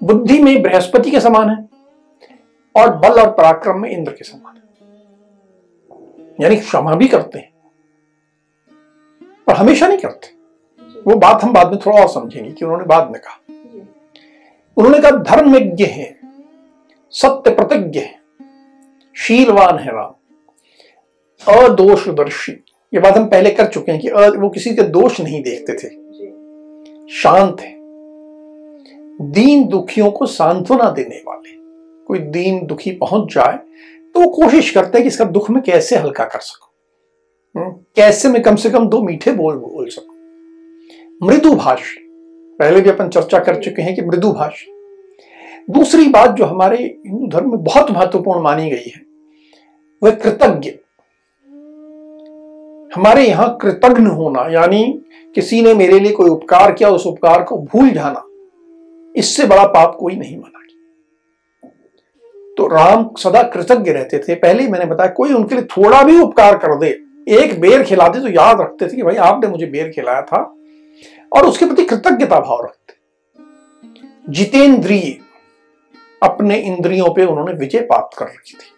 बुद्धि 0.00 0.38
में 0.38 0.60
बृहस्पति 0.62 1.10
के 1.10 1.20
समान 1.20 1.50
है 1.50 1.56
और 2.74 2.94
बल 2.96 3.20
और 3.20 3.30
पराक्रम 3.30 3.80
में 3.80 3.90
इंद्र 3.90 4.12
के 4.12 4.24
समान 4.24 4.56
है। 4.56 4.62
यानी 6.40 6.56
क्षमा 6.56 6.94
भी 6.94 7.08
करते 7.08 7.38
हैं, 7.38 7.52
पर 9.46 9.56
हमेशा 9.56 9.86
नहीं 9.86 9.98
करते। 9.98 10.36
वो 11.02 11.16
बात 11.16 11.42
हम 11.44 11.52
बाद 11.52 11.70
में 11.70 11.78
थोड़ा 11.86 12.02
और 12.02 12.08
समझेंगे 12.08 12.50
कि 12.50 12.64
उन्होंने 12.64 12.84
बाद 12.84 13.10
में 13.10 13.20
कहा। 13.20 13.40
उन्होंने 14.76 15.00
कहा, 15.00 15.10
धर्मज्ञ 15.10 15.84
है, 15.84 16.18
सत्य 17.14 17.54
प्रतिज्ञ 17.54 18.00
है, 18.00 18.14
शीलवान 19.16 19.78
है 19.78 19.92
राम। 19.92 20.14
अदोषदर्शी। 21.46 22.52
ये 22.92 23.00
बात 23.00 23.16
हम 23.16 23.26
पहले 23.26 23.50
कर 23.50 23.66
चुके 23.66 23.92
हैं 23.92 24.00
कि 24.00 24.08
अ, 24.08 24.28
वो 24.30 24.48
किसी 24.50 24.74
के 24.74 24.82
दोष 24.82 25.20
नहीं 25.20 25.42
देखते 25.42 25.72
थे। 25.74 25.88
शांत 27.12 27.60
है। 27.60 27.76
दीन 29.32 29.66
दुखियों 29.68 30.10
को 30.10 30.26
सांत्वना 30.26 30.90
देने 30.90 31.22
वाले। 31.26 31.56
कोई 32.06 32.18
दीन 32.18 32.64
दुखी 32.66 32.90
पहुँच 32.92 33.34
जाए 33.34 33.56
तो 34.14 34.20
वो 34.20 34.28
कोशिश 34.30 34.70
करते 34.70 34.98
हैं 34.98 35.02
कि 35.02 35.08
इसका 35.08 35.24
दुख 35.26 35.50
में 35.50 35.62
कैसे 35.62 35.96
हल्का 35.96 36.24
कर 36.24 36.38
सकूँ। 36.38 36.66
हम्म, 37.54 37.70
कैसे 37.96 38.28
मैं 38.28 38.42
कम 38.42 38.56
से 38.56 38.70
कम 38.70 38.88
दो 38.88 39.00
मीठे 39.02 39.32
बोल 39.32 39.56
बोल 39.56 39.88
सकूँ। 39.88 40.16
मृदु 41.22 41.54
भाष 41.54 41.94
पहले 42.60 42.80
भी 42.80 42.90
अपन 42.90 43.08
चर्चा 43.08 43.38
कर 43.38 43.62
चुके 43.62 43.82
हैं 43.82 43.94
कि 43.94 44.02
मृदु 44.02 44.32
भाष 44.32 44.64
दूसरी 45.70 46.08
बात 46.08 46.30
जो 46.30 46.44
हमारे 46.44 46.76
हिंदू 46.76 47.26
धर्म 47.28 47.50
में 47.50 47.62
बहुत 47.64 47.90
महत्वपूर्ण 47.90 48.42
मानी 48.42 48.70
गई 48.70 48.92
है 48.96 49.00
वह 50.02 50.10
कृतज्ञ। 50.16 50.70
हमारे 52.92 53.26
यहाँ 53.26 53.56
कृतज्ञ 53.62 54.04
होना, 54.04 54.46
यानी 54.50 54.84
किसी 55.36 55.62
ने 55.62 55.74
मेरे 55.74 55.98
लिए 56.00 56.12
कोई 56.12 56.30
उपकार 56.30 56.72
किया, 56.72 56.90
उस 56.90 57.06
उपकार 57.06 57.42
को 57.42 57.58
भूल 57.64 57.90
जाना, 57.90 58.22
इससे 59.14 59.46
बड़ा 59.46 59.66
पाप 59.68 59.96
कोई 60.00 60.16
नहीं 60.16 60.36
माना 60.36 60.56
तो 62.56 62.66
राम 62.68 63.08
सदा 63.18 63.42
कृतज्ञ 63.44 63.90
रहते 63.92 64.18
थे। 64.18 64.34
पहले 64.34 64.62
ही 64.62 64.68
मैंने 64.68 64.84
बताया, 64.86 65.10
कोई 65.10 65.32
उनके 65.32 65.54
लिए 65.54 65.64
थोड़ा 65.66 66.02
भी 66.02 66.18
उपकार 66.20 66.56
कर 66.58 66.74
दे, 66.78 66.88
एक 67.32 67.60
बेर 67.60 67.82
खिला 67.84 68.08
दे 68.08 68.20
तो 68.20 68.28
याद 68.28 68.60
रखते 68.60 68.86
थे 68.86 68.96
कि 68.96 69.02
भाई 69.02 69.16
आपने 69.16 69.48
मुझे 69.48 69.66
बेर 69.66 69.90
खिलाया 69.90 70.22
था, 70.22 70.40
और 71.32 71.46
उसके 71.46 71.66
प्रति 71.66 71.84
कृतज्ञता 71.84 72.40
भाव 72.40 72.64
रखते। 72.64 74.32
जितेंद्रिय, 74.32 75.18
अपने 76.22 76.56
इंद्रियों 76.58 77.12
पे 77.14 77.24
उन्होंने 77.24 77.52
विजय 77.54 77.80
प्राप्त 77.82 78.18
कर 78.18 78.26
रखी 78.26 78.54
थी। 78.54 78.72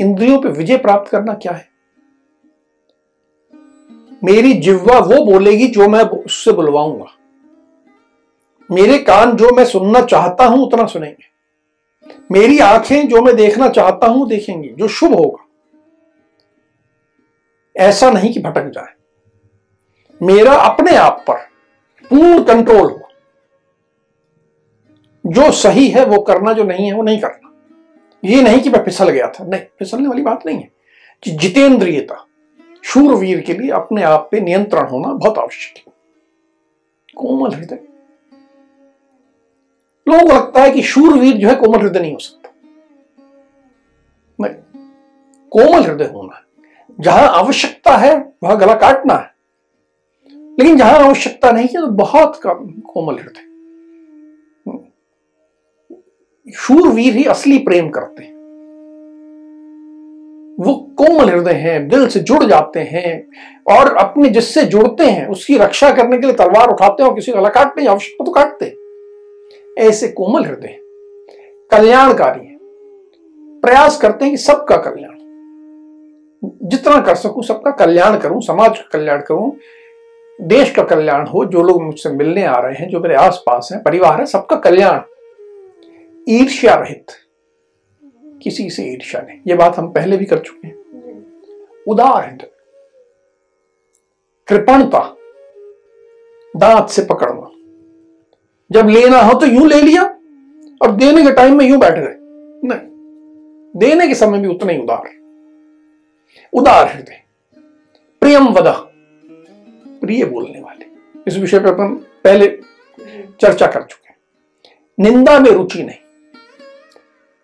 इंद्रियों 0.00 0.40
पे 0.40 0.48
विजय 0.50 0.76
प्राप्त 0.78 1.10
करना 1.10 1.34
क्या 1.34 1.52
है? 1.52 1.67
मेरी 4.24 4.52
जिह्वा 4.52 4.98
वो 4.98 5.24
बोलेगी 5.24 5.68
जो 5.68 5.88
मैं 5.88 6.00
उससे 6.00 6.52
बुलवाऊँगा। 6.52 7.06
मेरे 8.70 8.98
कान 8.98 9.36
जो 9.36 9.56
मैं 9.56 9.64
सुनना 9.64 10.00
चाहता 10.00 10.44
हूँ, 10.44 10.66
उतना 10.66 10.86
सुनेंगे। 10.86 11.24
मेरी 12.32 12.58
आँखें 12.58 13.08
जो 13.08 13.22
मैं 13.22 13.36
देखना 13.36 13.68
चाहता 13.68 14.06
हूँ, 14.06 14.28
देखेंगी, 14.28 14.68
जो 14.68 14.88
शुभ 14.88 15.14
होगा। 15.14 15.48
ऐसा 17.76 18.10
नहीं 18.10 18.32
कि 18.32 18.40
भटक 18.40 18.68
जाए। 18.68 18.92
मेरा 20.22 20.52
अपने 20.52 20.96
आप 20.96 21.24
पर 21.28 21.34
पूर्ण 22.10 22.44
कंट्रोल 22.44 22.90
हो 22.92 23.00
जो 25.26 25.52
सही 25.52 25.88
है, 25.88 26.04
वो 26.04 26.20
करना, 26.20 26.52
जो 26.52 26.64
नहीं 26.64 26.86
है, 26.86 26.92
वो 26.92 27.02
नहीं 27.02 27.20
करना। 27.20 27.52
ये 28.24 28.42
नहीं 28.42 28.60
कि 28.60 28.70
मैं 28.70 28.84
फिसल 28.84 29.10
गया 29.10 29.28
था। 29.28 29.44
नहीं, 29.44 29.60
फिसलने 29.78 30.08
वाली 30.08 30.22
बात 30.22 30.46
नहीं 30.46 30.58
है। 30.58 30.70
जितेंद्रियता 31.28 32.27
शूरवीर 32.84 33.40
के 33.40 33.54
लिए 33.54 33.70
अपने 33.70 34.02
आप 34.02 34.28
पे 34.32 34.40
नियंत्रण 34.40 34.88
होना 34.88 35.12
बहुत 35.12 35.38
आवश्यक 35.38 35.76
है। 35.76 35.92
कोमल 37.16 37.54
हृदय। 37.54 37.78
लोगों 40.08 40.26
को 40.26 40.34
लगता 40.34 40.62
है 40.62 40.70
कि 40.70 40.82
शूरवीर 40.82 41.36
जो 41.36 41.48
है 41.48 41.54
कोमल 41.54 41.78
हृदय 41.78 42.00
नहीं 42.00 42.12
हो 42.12 42.18
सकता। 42.18 42.50
नहीं, 44.40 44.54
कोमल 45.50 45.82
हृदय 45.82 46.04
होना 46.04 46.44
जहाँ 47.00 47.28
आवश्यकता 47.28 47.96
है, 47.96 48.32
वहाँ 48.42 48.58
गला 48.58 48.74
काटना 48.74 49.14
है। 49.14 49.34
लेकिन 50.60 50.76
जहाँ 50.76 50.92
आवश्यकता 50.92 51.50
नहीं 51.50 51.66
है 51.66 51.80
तो 51.80 51.86
बहुत 51.86 52.40
कम 52.42 52.80
कोमल 52.80 53.18
हृदय। 53.18 53.48
शूरवीर 56.52 57.14
ही 57.14 57.24
असली 57.24 57.58
प्रेम 57.58 57.88
करते 57.90 58.22
हैं। 58.22 58.34
वो 60.60 60.87
कोमल 60.98 61.30
हृदय 61.30 61.52
हैं, 61.52 61.88
दिल 61.88 62.06
से 62.08 62.20
जुड़ 62.20 62.44
जाते 62.44 62.80
हैं 62.80 63.26
और 63.66 63.94
अपने 63.96 64.28
जिससे 64.28 64.62
जुड़ते 64.62 65.04
हैं, 65.04 65.26
उसकी 65.26 65.58
रक्षा 65.58 65.90
करने 65.90 66.18
के 66.18 66.26
लिए 66.26 66.36
तलवार 66.36 66.68
उठाते 66.68 67.02
हैं 67.02 67.10
और 67.10 67.14
किसी 67.16 67.32
गला 67.32 67.48
काटने 67.48 67.82
की 67.82 67.88
आवश्यकता 67.88 68.24
तो 68.24 68.30
काटते 68.30 68.76
ऐसे 69.80 70.08
कोमल 70.08 70.44
हृदय 70.44 70.78
कल्याणकारी 71.70 72.46
है। 72.46 72.56
प्रयास 73.62 74.00
करते 74.00 74.24
हैं 74.24 74.32
कि 74.32 74.38
सबका 74.38 74.76
कल्याण। 74.76 75.16
जितना 76.68 77.00
कर 77.00 77.14
सकूँ, 77.14 77.42
सबका 77.42 77.70
कल्याण 77.70 78.18
करूँ, 78.18 78.40
समाज 78.42 78.78
का 78.78 78.88
कल्याण 78.92 79.20
करूँ, 79.20 79.52
देश 80.40 80.70
का 80.70 80.82
कल्याण 80.82 81.26
हो, 81.26 81.44
जो 81.44 81.62
लोग 81.62 81.82
मुझसे 81.82 82.10
मिलने 82.10 82.44
आ 82.44 82.58
रहे 82.58 82.74
हैं, 82.74 82.88
जो 82.88 83.00
मेरे 83.00 83.14
आसपास 83.14 83.68
हैं, 83.72 83.82
परिवार 83.82 84.20
है, 84.20 84.26
सबका 84.26 84.56
कल्याण। 84.56 85.00
ईर्ष्या 86.28 86.74
रहित, 86.74 87.06
किसी 88.42 88.70
से 88.70 88.82
ईर्ष्या 88.82 89.20
नहीं। 89.20 89.38
ये 89.46 89.54
बात 89.54 89.76
हम 89.76 89.88
पहले 89.88 90.16
भी 90.16 90.24
कर 90.24 90.38
चुके 90.38 90.66
हैं। 90.68 90.74
उदार 91.88 92.24
हृदय 92.24 92.50
कृपणता। 94.48 95.00
दांत 96.54 96.88
से 96.88 97.04
पकड़ना। 97.04 97.50
जब 98.70 98.88
लेना 98.88 99.20
हो 99.20 99.38
तो 99.40 99.46
यूँ 99.46 99.66
ले 99.68 99.80
लिया 99.82 100.02
और 100.80 100.92
देने 100.92 101.22
के 101.22 101.32
टाइम 101.32 101.56
में 101.58 101.64
यूँ 101.66 101.78
बैठ 101.80 101.94
गए। 101.94 102.14
नहीं, 102.64 102.80
देने 103.74 104.08
के 104.08 104.14
समय 104.14 104.38
भी 104.38 104.48
उतना 104.48 104.72
ही 104.72 104.78
उदार 104.78 105.10
उदार 106.52 106.86
हृदय 106.88 107.22
प्रियम 108.22 108.48
वदा। 108.48 108.72
प्रिय 110.00 110.24
बोलने 110.24 110.60
वाले। 110.60 110.86
इस 111.26 111.36
विषय 111.36 111.58
पर 111.58 111.72
अपन 111.74 111.94
पहले 112.24 112.48
चर्चा 113.40 113.66
कर 113.66 113.82
चुके 113.82 114.08
निंदा 114.98 115.38
में 115.38 115.50
रुचि 115.50 115.82
नहीं। 115.82 115.98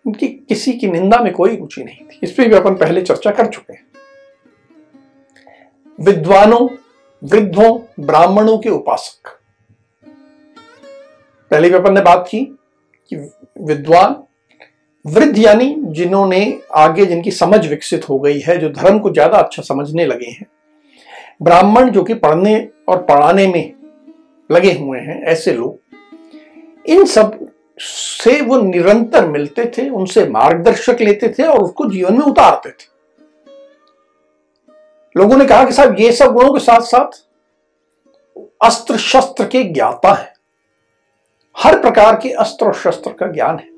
उनकी 0.05 0.27
किसी 0.27 0.73
की 0.73 0.87
निंदा 0.87 1.17
में 1.17 1.31
कोई 1.33 1.55
रुचि 1.55 1.83
नहीं 1.83 2.05
थी। 2.05 2.19
इस 2.23 2.31
पर 2.31 2.47
भी 2.47 2.55
अपन 2.55 2.75
पहले 2.75 3.01
चर्चा 3.01 3.31
कर 3.31 3.47
चुके 3.47 3.73
हैं। 3.73 3.83
विद्वानों, 5.99 6.67
वृद्धों, 7.21 7.79
ब्राह्मणों 7.99 8.57
के 8.57 8.69
उपासक। 8.69 9.29
पहले 11.51 11.71
अपन 11.73 11.93
ने 11.93 12.01
बात 12.01 12.25
की 12.29 12.39
कि 13.11 13.15
विद्वान, 13.61 14.15
वृद्ध 15.05 15.37
यानी 15.37 15.75
जिन्होंने 15.79 16.59
आगे 16.75 17.05
जिनकी 17.05 17.31
समझ 17.31 17.65
विकसित 17.67 18.09
हो 18.09 18.19
गई 18.19 18.39
है, 18.39 18.57
जो 18.57 18.69
धर्म 18.69 18.99
को 18.99 19.09
ज़्यादा 19.09 19.37
अच्छा 19.37 19.63
समझने 19.63 20.05
लगे 20.05 20.29
हैं, 20.29 20.47
ब्राह्मण 21.43 21.89
जो 21.89 22.03
कि 22.03 22.13
पढ़ने 22.13 22.57
और 22.89 23.01
पढ़ाने 23.03 23.47
में 23.47 23.73
लगे 24.49 24.71
हुए 24.71 24.99
हैं, 24.99 25.21
ऐसे 25.23 25.53
लोग, 25.53 25.79
इन 26.85 27.05
सबसे 27.05 28.41
वो 28.41 28.61
निरंतर 28.61 29.27
मिलते 29.27 29.65
थे, 29.77 29.89
उनसे 29.89 30.25
मार्गदर्शक 30.29 31.01
लेते 31.01 31.29
थे 31.29 31.43
और 31.43 31.63
उसको 31.63 31.85
जीवन 31.85 32.13
में 32.13 32.25
उतारते 32.25 32.69
थे। 32.69 32.93
लोगों 35.15 35.37
ने 35.37 35.45
कहा 35.45 35.63
कि 35.63 35.73
साहब, 35.73 35.95
ये 35.99 36.11
सब 36.11 36.33
गुणों 36.33 36.53
के 36.53 36.59
साथ 36.59 36.81
साथ 36.81 37.21
अस्त्र 38.63 38.97
शस्त्र 38.97 39.45
के 39.45 39.63
ज्ञाता 39.63 40.13
है। 40.13 40.33
हर 41.55 41.79
प्रकार 41.79 42.15
के 42.15 42.29
अस्त्र 42.31 42.65
और 42.65 42.73
शस्त्र 42.73 43.11
का 43.11 43.27
ज्ञान 43.27 43.57
है। 43.57 43.73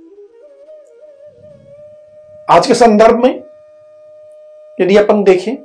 आज 2.50 2.68
के 2.68 2.74
संदर्भ 2.74 3.24
में 3.24 3.44
यदि 4.82 4.98
अपन 4.98 5.24
देखें 5.24 5.56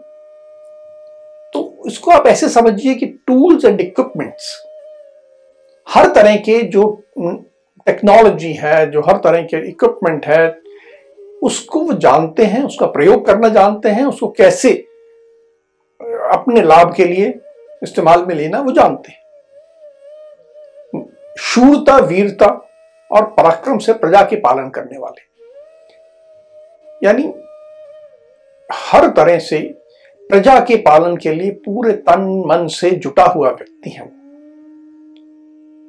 तो 1.54 1.82
इसको 1.86 2.10
आप 2.10 2.26
ऐसे 2.26 2.48
समझिए 2.48 2.94
कि 2.94 3.06
टूल्स 3.26 3.64
एंड 3.64 3.80
इक्विपमेंट्स 3.80 4.54
हर 5.86 6.12
तरह 6.14 6.36
के 6.36 6.60
जो 6.62 6.84
टेक्नोलॉजी 7.86 8.52
है, 8.52 8.90
जो 8.90 9.00
हर 9.00 9.16
तरह 9.16 9.42
के 9.42 9.68
इक्विपमेंट 9.68 10.26
है, 10.26 10.60
उसको 11.42 11.80
वो 11.80 11.92
जानते 11.92 12.44
हैं, 12.44 12.62
उसका 12.62 12.86
प्रयोग 12.86 13.26
करना 13.26 13.48
जानते 13.48 13.88
हैं, 13.88 14.04
उसको 14.04 14.28
कैसे 14.28 14.72
अपने 16.32 16.62
लाभ 16.62 16.94
के 16.94 17.04
लिए 17.04 17.28
इस्तेमाल 17.82 18.24
में 18.26 18.34
लेना 18.34 18.60
वो 18.60 18.72
जानते 18.72 19.12
हैं। 19.12 19.20
शूरता 21.40 21.96
वीरता 21.98 22.46
और 23.10 23.24
पराक्रम 23.26 23.78
से 23.78 23.92
प्रजा 23.92 24.22
के 24.22 24.36
पालन 24.36 24.68
करने 24.68 24.98
वाले। 24.98 25.30
यानी 27.06 27.32
हर 28.70 29.08
तरह 29.08 29.38
से 29.38 29.58
प्रजा 30.30 30.58
के 30.60 30.76
पालन 30.76 31.16
के 31.16 31.32
लिए 31.34 31.50
पूरे 31.64 31.92
तन 31.92 32.42
मन 32.46 32.66
से 32.66 32.90
जुटा 32.90 33.24
हुआ 33.24 33.50
व्यक्ति 33.50 33.90
है 33.90 34.02
वो। 34.02 34.10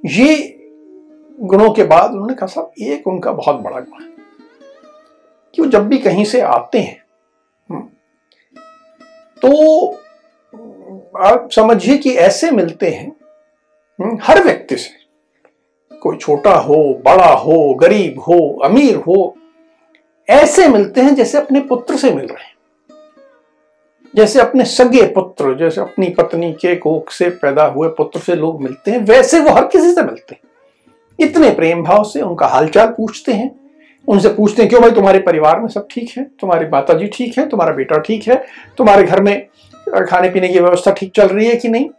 ये 0.05 0.59
गुणों 1.39 1.71
के 1.71 1.83
बाद 1.83 2.11
उन्होंने 2.11 2.33
कहा 2.33 2.47
साहब 2.47 2.71
एक 2.81 3.07
उनका 3.07 3.31
बहुत 3.31 3.55
बड़ा 3.55 3.79
गुण 3.79 4.03
है 4.03 4.11
कि 5.55 5.61
वो 5.61 5.67
जब 5.67 5.87
भी 5.87 5.97
कहीं 5.97 6.25
से 6.25 6.41
आते 6.41 6.79
हैं 6.79 7.03
हम्म, 7.69 7.81
तो 9.41 9.99
आप 11.17 11.49
समझिए 11.51 11.97
कि 11.97 12.13
ऐसे 12.13 12.51
मिलते 12.51 12.89
हैं 12.89 13.11
हम्म, 13.99 14.17
हर 14.23 14.43
व्यक्ति 14.43 14.77
से। 14.77 15.97
कोई 15.97 16.17
छोटा 16.17 16.53
हो 16.53 17.01
बड़ा 17.05 17.31
हो 17.33 17.73
गरीब 17.73 18.19
हो 18.19 18.37
अमीर 18.63 18.95
हो 18.95 19.35
ऐसे 20.29 20.67
मिलते 20.67 21.01
हैं 21.01 21.15
जैसे 21.15 21.37
अपने 21.37 21.59
पुत्र 21.59 21.97
से 21.97 22.11
मिल 22.11 22.25
रहे 22.25 22.43
हैं। 22.43 22.51
जैसे 24.15 24.39
अपने 24.39 24.65
सगे 24.65 25.01
पुत्र 25.07 25.53
जैसे 25.57 25.81
अपनी 25.81 26.09
पत्नी 26.09 26.51
के 26.53 26.75
कोख 26.75 27.11
से 27.11 27.29
पैदा 27.29 27.65
हुए 27.65 27.89
पुत्र 27.89 28.19
से 28.19 28.35
लोग 28.35 28.61
मिलते 28.61 28.91
हैं 28.91 28.99
वैसे 28.99 29.39
वो 29.39 29.51
हर 29.51 29.67
किसी 29.67 29.93
से 29.93 30.01
मिलते 30.01 30.35
हैं। 30.35 30.41
इतने 31.19 31.49
प्रेम 31.49 31.83
भाव 31.83 32.03
से 32.03 32.21
उनका 32.21 32.47
हालचाल 32.47 32.87
पूछते 32.87 33.33
हैं। 33.33 33.51
उनसे 34.07 34.29
पूछते 34.29 34.61
हैं 34.61 34.69
क्यों 34.69 34.81
भाई 34.81 34.91
तुम्हारे 34.91 35.19
परिवार 35.19 35.59
में 35.59 35.67
सब 35.67 35.87
ठीक 35.91 36.11
है? 36.17 36.23
तुम्हारी 36.23 36.65
माता 36.67 36.93
जी 36.93 37.07
ठीक 37.07 37.37
है? 37.37 37.47
तुम्हारा 37.49 37.73
बेटा 37.73 37.97
ठीक 37.97 38.27
है? 38.27 38.43
तुम्हारे 38.77 39.03
घर 39.03 39.21
में 39.21 39.47
खाने 40.01 40.29
पीने 40.29 40.47
की 40.47 40.59
व्यवस्था 40.59 40.91
ठीक 40.91 41.11
चल 41.15 41.27
रही 41.27 41.47
है 41.47 41.55
कि 41.55 41.69
नहीं? 41.69 41.89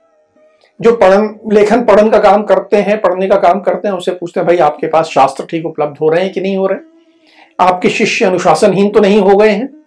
जो 0.80 0.92
पढ़न, 0.96 1.40
लेखन 1.52 1.84
पढ़न 1.84 2.10
का 2.10 2.18
काम 2.18 2.42
करते 2.42 2.76
हैं, 2.76 3.00
पढ़ने 3.00 3.28
का 3.28 3.36
काम 3.36 3.60
करते 3.60 3.88
हैं, 3.88 3.94
उनसे 3.94 4.12
पूछते 4.12 4.40
हैं, 4.40 4.46
भाई, 4.46 4.56
आपके 4.56 4.86
पास 4.86 5.06
शास्त्र 5.06 5.44
ठीक 5.44 5.66
उपलब्ध 5.66 5.96
हो 6.00 6.08
रहे 6.08 6.22
हैं 6.22 6.32
कि 6.32 6.40
नहीं 6.40 6.56
हो 6.56 6.66
रहे 6.66 6.78
आपके 7.60 7.88
शिष्य 7.88 8.24
अनुशासनहीन 8.24 8.90
तो 8.90 9.00
नहीं 9.00 9.20
हो 9.20 9.36
गए 9.36 9.50
हैं? 9.50 9.84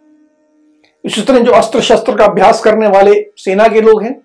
इसी 1.06 1.22
तरह 1.22 1.40
जो 1.40 1.52
अस्त्र 1.52 1.82
शस्त्र 1.82 2.16
का 2.16 2.26
अभ्यास 2.26 2.62
करने 2.62 2.88
वाले 2.88 3.32
सेना 3.38 3.68
के 3.68 3.82
लोग 3.82 4.04
हैं, 4.04 4.22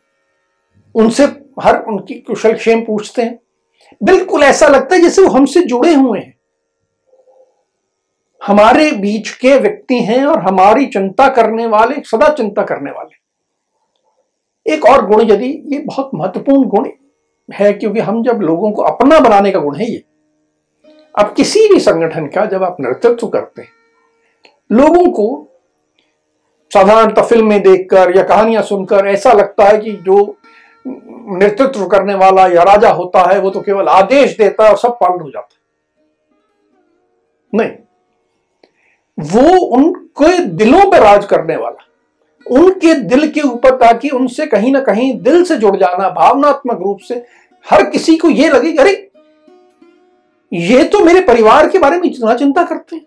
उनसे 0.94 1.24
हर 1.62 1.82
उनकी 1.82 2.14
कुशल 2.14 2.52
क्षेम 2.52 2.80
पूछते 2.80 3.22
हैं। 3.22 3.38
बिल्कुल 4.02 4.42
ऐसा 4.42 4.66
लगता 4.68 4.96
है 4.96 5.02
जैसे 5.02 5.22
वो 5.22 5.28
हमसे 5.28 5.60
जुड़े 5.60 5.94
हुए 5.94 6.18
हैं। 6.18 6.34
हमारे 8.46 8.92
बीच 8.92 9.30
के 9.30 9.58
व्यक्ति 9.58 9.98
हैं 9.98 10.24
और 10.24 10.38
हमारी 10.38 10.86
चिंता 10.86 11.28
करने 11.28 11.66
वाले, 11.66 11.94
सदा 11.94 12.28
चिंता 12.28 12.62
करने 12.62 12.90
वाले 12.90 13.21
एक 14.66 14.84
और 14.84 15.06
गुण 15.06 15.22
यदि 15.22 15.46
ये 15.66 15.78
बहुत 15.78 16.10
महत्वपूर्ण 16.14 16.68
गुण 16.68 16.88
है, 17.48 17.72
क्योंकि 17.72 18.00
हम 18.00 18.22
जब 18.24 18.40
लोगों 18.40 18.70
को 18.72 18.82
अपना 18.84 19.18
बनाने 19.20 19.50
का 19.52 19.58
गुण 19.58 19.76
है 19.76 19.90
ये, 19.90 20.02
अब 21.14 21.32
किसी 21.34 21.68
भी 21.68 21.78
संगठन 21.80 22.26
का 22.26 22.44
जब 22.46 22.62
आप 22.62 22.76
नेतृत्व 22.80 23.26
करते 23.28 23.62
हैं, 23.62 23.68
लोगों 24.70 25.10
को 25.12 25.48
साधारणतः 26.72 27.22
फ़िल्में 27.22 27.60
देखकर 27.62 28.16
या 28.16 28.22
कहानियाँ 28.24 28.62
सुनकर 28.62 29.06
ऐसा 29.06 29.32
लगता 29.32 29.64
है 29.64 29.78
कि 29.78 29.92
जो 30.04 30.36
नेतृत्व 30.86 31.86
करने 31.86 32.14
वाला 32.14 32.46
या 32.48 32.62
राजा 32.64 32.90
होता 32.90 33.22
है, 33.22 33.38
वो 33.40 33.50
तो 33.50 33.60
केवल 33.60 33.88
आदेश 33.90 34.36
देता 34.38 34.64
है 34.64 34.70
और 34.70 34.78
सब 34.78 34.96
पालन 35.00 35.20
हो 35.20 35.30
जाता 35.30 35.54
है। 35.54 35.60
नहीं, 37.52 37.70
वो 39.18 39.58
उनके 39.68 40.38
दिलों 40.46 40.90
पर 40.90 41.02
राज 41.02 41.24
करने 41.26 41.56
वाला 41.56 41.86
उनके 42.46 42.94
दिल 42.94 43.28
के 43.30 43.40
ऊपर 43.40 43.76
ताकि 43.76 44.08
उनसे 44.08 44.46
कहीं 44.46 44.72
ना 44.72 44.80
कहीं 44.80 45.12
दिल 45.22 45.44
से 45.44 45.56
जुड़ 45.56 45.76
जाना, 45.76 46.08
भावनात्मक 46.10 46.82
रूप 46.82 46.98
से। 46.98 47.24
हर 47.66 47.88
किसी 47.90 48.16
को 48.16 48.28
यह 48.28 48.50
लगे 48.50 48.76
अरे, 48.76 48.92
ये 50.52 50.84
तो 50.84 51.00
मेरे 51.00 51.20
परिवार 51.20 51.68
के 51.70 51.78
बारे 51.78 51.96
में 51.96 52.08
इतना 52.10 52.34
चिंता 52.34 52.64
करते 52.64 52.96
हैं। 52.96 53.06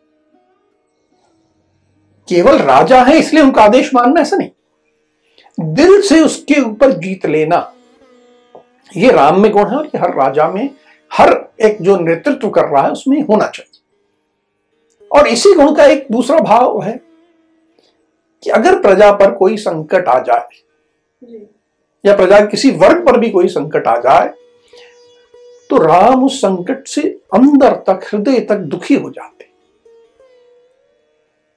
केवल 2.28 2.58
राजा 2.58 3.02
है, 3.04 3.17
इसलिए 3.19 3.43
उनका 3.43 3.63
आदेश 3.63 3.93
मानना 3.93 4.21
ऐसा 4.21 4.38
नहीं। 4.38 5.74
दिल 5.74 6.02
से 6.02 6.19
उसके 6.19 6.62
ऊपर 6.62 6.91
जीत 6.91 7.26
लेना, 7.26 7.71
ये 8.98 9.12
राम 9.12 9.39
में 9.41 9.52
गुण 9.52 9.69
है 9.69 9.78
और 9.78 9.86
ये 9.86 10.00
हर 10.00 10.15
राजा 10.15 10.48
में, 10.48 10.69
हर 11.12 11.34
एक 11.62 11.82
जो 11.82 11.98
नेतृत्व 11.98 12.50
कर 12.50 12.65
रहा 12.65 12.84
है, 12.84 12.91
उसमें 12.91 13.21
होना 13.21 13.48
चाहिए। 13.48 13.82
और 15.12 15.28
इसी 15.28 15.54
गुण 15.54 15.74
का 15.76 15.86
एक 15.86 16.08
दूसरा 16.12 16.39
भाव 16.39 16.82
है 16.84 17.00
कि 18.45 18.51
अगर 18.51 18.79
प्रजा 18.79 19.12
पर 19.12 19.31
कोई 19.31 19.58
संकट 19.58 20.08
आ 20.08 20.19
जाए 20.19 20.47
या 22.05 22.15
प्रजा 22.15 22.39
किसी 22.45 22.71
वर्ग 22.71 23.05
पर 23.05 23.17
भी 23.19 23.29
कोई 23.29 23.47
संकट 23.47 23.88
आ 23.88 23.95
जाए 23.99 24.27
तो 25.69 25.77
राम 25.77 26.25
उस 26.25 26.38
संकट 26.38 26.88
से 26.88 27.01
अंदर 27.34 27.75
तक 27.88 28.08
हृदय 28.13 28.39
तक 28.39 28.55
दुखी 28.55 28.95
हो 28.95 29.10
जाते। 29.10 29.49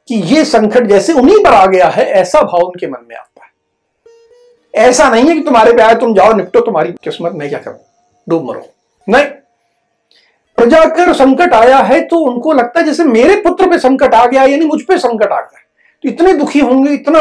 कि 0.08 0.14
ये 0.34 0.44
संकट 0.44 0.86
जैसे 0.86 1.12
उन्हीं 1.12 1.38
पर 1.44 1.54
आ 1.54 1.66
गया 1.66 1.88
है 1.88 2.04
ऐसा 2.12 2.42
भाव 2.42 2.60
उनके 2.60 2.86
मन 2.86 3.04
में 3.08 3.16
आता 3.16 3.44
है। 3.44 4.86
ऐसा 4.88 5.08
नहीं 5.10 5.28
है 5.28 5.34
कि 5.34 5.40
तुम्हारे 5.40 5.72
पे 5.72 5.82
आए 5.82 5.94
तुम 5.94 6.14
जाओ 6.14 6.32
निपटो 6.32 6.60
तुम्हारी 6.60 6.92
किस्मत 7.04 7.32
मैं 7.32 7.48
क्या 7.48 7.58
करूँ? 7.58 7.78
डूब 8.28 8.50
मरो। 8.50 8.66
नहीं। 9.08 9.24
प्रजा 10.58 10.84
कर 10.84 11.12
संकट 11.14 11.52
आया 11.54 11.78
है 11.78 12.00
तो 12.00 12.18
उनको 12.18 12.52
लगता 12.52 12.80
है 12.80 12.86
जैसे 12.86 13.04
मेरे 13.04 13.36
पुत्र 13.36 13.70
पे 13.70 13.78
संकट 13.78 14.14
आ 14.14 14.26
गया 14.26 14.44
यानी 14.44 14.64
मुझ 14.64 14.82
पे 14.82 14.98
संकट 14.98 15.32
आ 15.32 15.40
गया 15.40 15.64
तो 16.04 16.08
इतने 16.08 16.32
दुखी 16.32 16.60
होंगे, 16.60 16.92
इतना 16.92 17.20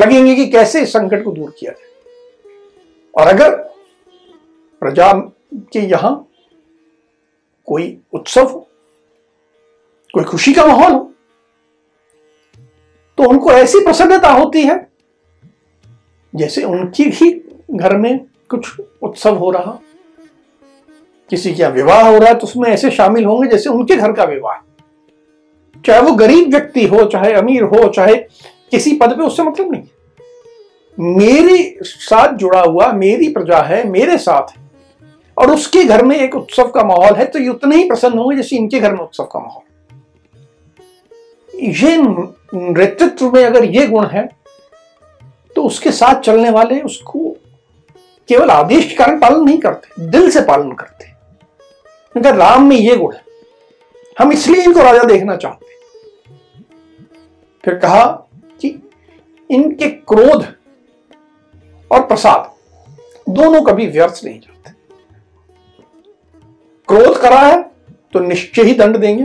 लगेंगे 0.00 0.34
कि 0.34 0.46
कैसे 0.46 0.80
इस 0.82 0.92
संकट 0.92 1.24
को 1.24 1.32
दूर 1.32 1.54
किया 1.58 1.72
जाए। 1.72 1.92
और 3.14 3.28
अगर 3.28 3.56
प्रजा 4.82 5.12
के 5.72 5.80
यहाँ 5.80 6.14
कोई 7.68 7.96
उत्सव 8.12 8.46
हो, 8.46 8.66
कोई 10.14 10.24
खुशी 10.24 10.52
का 10.52 10.66
माहौल 10.66 10.92
हो 10.92 11.10
तो 13.18 13.28
उनको 13.30 13.52
ऐसी 13.52 13.84
प्रसन्नता 13.84 14.30
होती 14.30 14.62
है 14.62 14.76
जैसे 16.34 16.62
उनकी 16.64 17.04
ही 17.10 17.30
घर 17.70 17.96
में 17.96 18.18
कुछ 18.50 18.80
उत्सव 19.02 19.36
हो 19.36 19.50
रहा 19.50 19.78
किसी 21.30 21.54
का 21.54 21.68
विवाह 21.68 22.08
हो 22.08 22.18
रहा 22.18 22.28
है 22.28 22.34
तो 22.34 22.46
उसमें 22.46 22.68
ऐसे 22.70 22.90
शामिल 22.90 23.24
होंगे 23.24 23.48
जैसे 23.50 23.70
उनके 23.70 23.96
घर 23.96 24.12
का 24.12 24.24
विवाह। 24.24 24.56
चाहे 25.84 26.00
वो 26.00 26.12
गरीब 26.14 26.50
व्यक्ति 26.50 26.86
हो, 26.86 27.04
चाहे 27.04 27.32
अमीर 27.32 27.62
हो, 27.64 27.88
चाहे 27.88 28.14
किसी 28.72 28.96
पद 28.96 29.12
पे, 29.12 29.22
उससे 29.22 29.42
मतलब 29.42 29.72
नहीं। 29.72 29.82
मेरे 30.98 31.78
साथ 31.82 32.34
जुड़ा 32.34 32.60
हुआ, 32.60 32.92
मेरी 32.92 33.28
प्रजा 33.28 33.58
है, 33.62 33.82
मेरे 33.88 34.18
साथ 34.18 34.50
है, 34.50 34.62
और 35.36 35.50
उसके 35.50 35.84
घर 35.84 36.04
में 36.04 36.16
एक 36.16 36.34
उत्सव 36.36 36.68
का 36.70 36.84
माहौल 36.84 37.14
है 37.14 37.24
तो 37.26 37.38
ये 37.38 37.48
उतने 37.48 37.76
ही 37.76 37.88
प्रसन्न 37.88 38.18
होंगे 38.18 38.36
जैसे 38.36 38.56
इनके 38.56 38.80
घर 38.80 38.92
में 38.92 39.00
उत्सव 39.00 39.24
का 39.24 39.40
माहौल। 39.40 39.62
ये 41.54 41.96
नेतृत्व 41.96 43.30
में 43.30 43.44
अगर 43.44 43.64
ये 43.66 43.86
गुण 43.86 44.06
है 44.06 44.28
तो 45.56 45.62
उसके 45.62 45.90
साथ 45.92 46.20
चलने 46.20 46.50
वाले 46.50 46.80
उसको 46.82 47.28
केवल 48.28 48.50
आदेश 48.50 48.84
के 48.84 48.94
कारण 48.94 49.18
पालन 49.20 49.44
नहीं 49.44 49.58
करते, 49.58 50.02
दिल 50.02 50.30
से 50.30 50.40
पालन 50.42 50.72
करते। 50.72 51.12
राम 52.30 52.68
में 52.68 52.76
ये 52.76 52.96
गुण 52.96 53.14
है। 53.14 53.23
हम 54.16 54.32
इसलिए 54.32 54.62
इनको 54.64 54.82
राजा 54.82 55.02
देखना 55.04 55.36
चाहते 55.36 55.72
फिर 57.64 57.74
कहा 57.78 58.04
कि 58.60 58.68
इनके 59.50 59.88
क्रोध 59.88 60.46
और 61.90 62.06
प्रसाद 62.06 62.50
दोनों 63.28 63.62
कभी 63.62 63.86
व्यर्थ 63.86 64.20
नहीं 64.24 64.38
जाते। 64.40 64.72
क्रोध 66.88 67.20
करा 67.20 67.40
है 67.40 67.62
तो 68.12 68.20
निश्चय 68.20 68.62
ही 68.62 68.74
दंड 68.74 68.96
देंगे। 68.96 69.24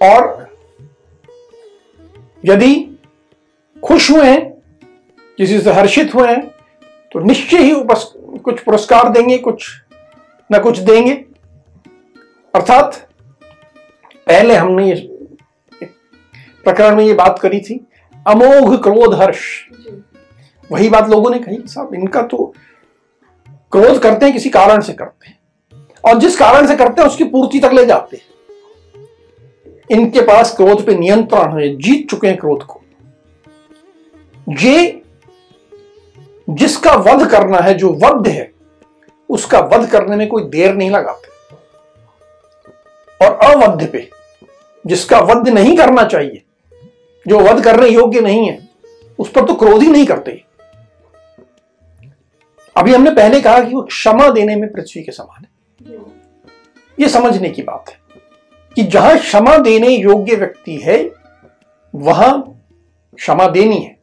और 0.00 0.48
यदि 2.44 2.74
खुश 3.82 4.10
हुए 4.10 4.24
हैं, 4.24 4.50
किसी 5.38 5.60
से 5.60 5.72
हर्षित 5.72 6.14
हुए 6.14 6.28
हैं 6.28 6.46
तो 7.12 7.20
निश्चय 7.20 7.58
ही 7.58 7.72
कुछ 8.38 8.60
पुरस्कार 8.60 9.08
देंगे, 9.08 9.38
कुछ 9.38 9.70
न 10.50 10.58
कुछ 10.58 10.78
देंगे। 10.80 11.24
अर्थात 12.56 12.94
पहले 14.26 14.54
हमने 14.54 14.94
प्रकरण 16.64 16.96
में 16.96 17.04
ये 17.04 17.14
बात 17.14 17.38
करी 17.38 17.60
थी 17.60 17.74
अमोघ 18.26 18.76
क्रोध 18.82 19.14
हर्ष। 19.14 19.42
वही 20.70 20.88
बात 20.88 21.08
लोगों 21.10 21.30
ने 21.30 21.38
कही 21.38 21.58
साहब 21.66 21.94
इनका 21.94 22.22
तो 22.22 22.54
क्रोध 23.72 23.98
करते 24.02 24.26
हैं 24.26 24.32
किसी 24.34 24.50
कारण 24.50 24.80
से 24.80 24.92
करते 24.92 25.28
हैं। 25.28 25.38
और 26.04 26.18
जिस 26.18 26.36
कारण 26.36 26.66
से 26.66 26.76
करते 26.76 27.02
हैं 27.02 27.08
उसकी 27.08 27.24
पूर्ति 27.26 27.60
तक 27.60 27.72
ले 27.72 27.86
जाते 27.86 28.16
हैं। 28.16 28.24
इनके 29.90 30.20
पास 30.22 30.56
क्रोध 30.56 30.84
पे 30.86 30.94
नियंत्रण 30.94 31.58
है 31.58 31.68
जीत 31.76 32.08
चुके 32.10 32.28
हैं 32.28 32.36
क्रोध 32.36 32.62
को। 32.62 32.82
ये 34.60 35.02
जिसका 36.50 36.94
वध 37.04 37.28
करना 37.30 37.58
है 37.58 37.74
जो 37.74 37.92
वध 38.04 38.28
है 38.28 38.50
उसका 39.28 39.60
वध 39.72 39.88
करने 39.90 40.16
में 40.16 40.28
कोई 40.28 40.44
देर 40.50 40.74
नहीं 40.74 40.90
लगाते। 40.90 41.34
और 43.20 43.38
अवध 43.44 43.88
पे, 43.92 44.08
जिसका 44.84 45.18
वध 45.18 45.48
नहीं 45.48 45.76
करना 45.76 46.04
चाहिए, 46.04 46.42
जो 47.26 47.38
वध 47.38 47.62
करने 47.64 47.88
योग्य 47.88 48.20
नहीं 48.20 48.48
है, 48.48 48.68
उस 49.18 49.30
पर 49.30 49.44
तो 49.44 49.54
क्रोध 49.54 49.82
ही 49.82 49.88
नहीं 49.88 50.06
करते। 50.06 50.42
अभी 52.76 52.94
हमने 52.94 53.10
पहले 53.10 53.40
कहा 53.40 53.60
कि 53.60 53.74
वो 53.74 53.82
क्षमा 53.82 54.28
देने 54.28 54.56
में 54.56 54.72
पृथ्वी 54.72 55.02
के 55.02 55.12
समान 55.12 55.44
है। 55.44 55.98
ये 56.98 57.08
समझने 57.08 57.48
की 57.50 57.62
बात 57.62 57.84
है 57.88 57.98
कि 58.76 58.82
जहाँ 58.82 59.18
क्षमा 59.18 59.56
देने 59.58 59.88
योग्य 59.88 60.36
व्यक्ति 60.36 60.76
है, 60.76 60.98
वहाँ 61.94 62.62
क्षमा 63.14 63.46
देनी 63.48 63.78
है। 63.78 63.94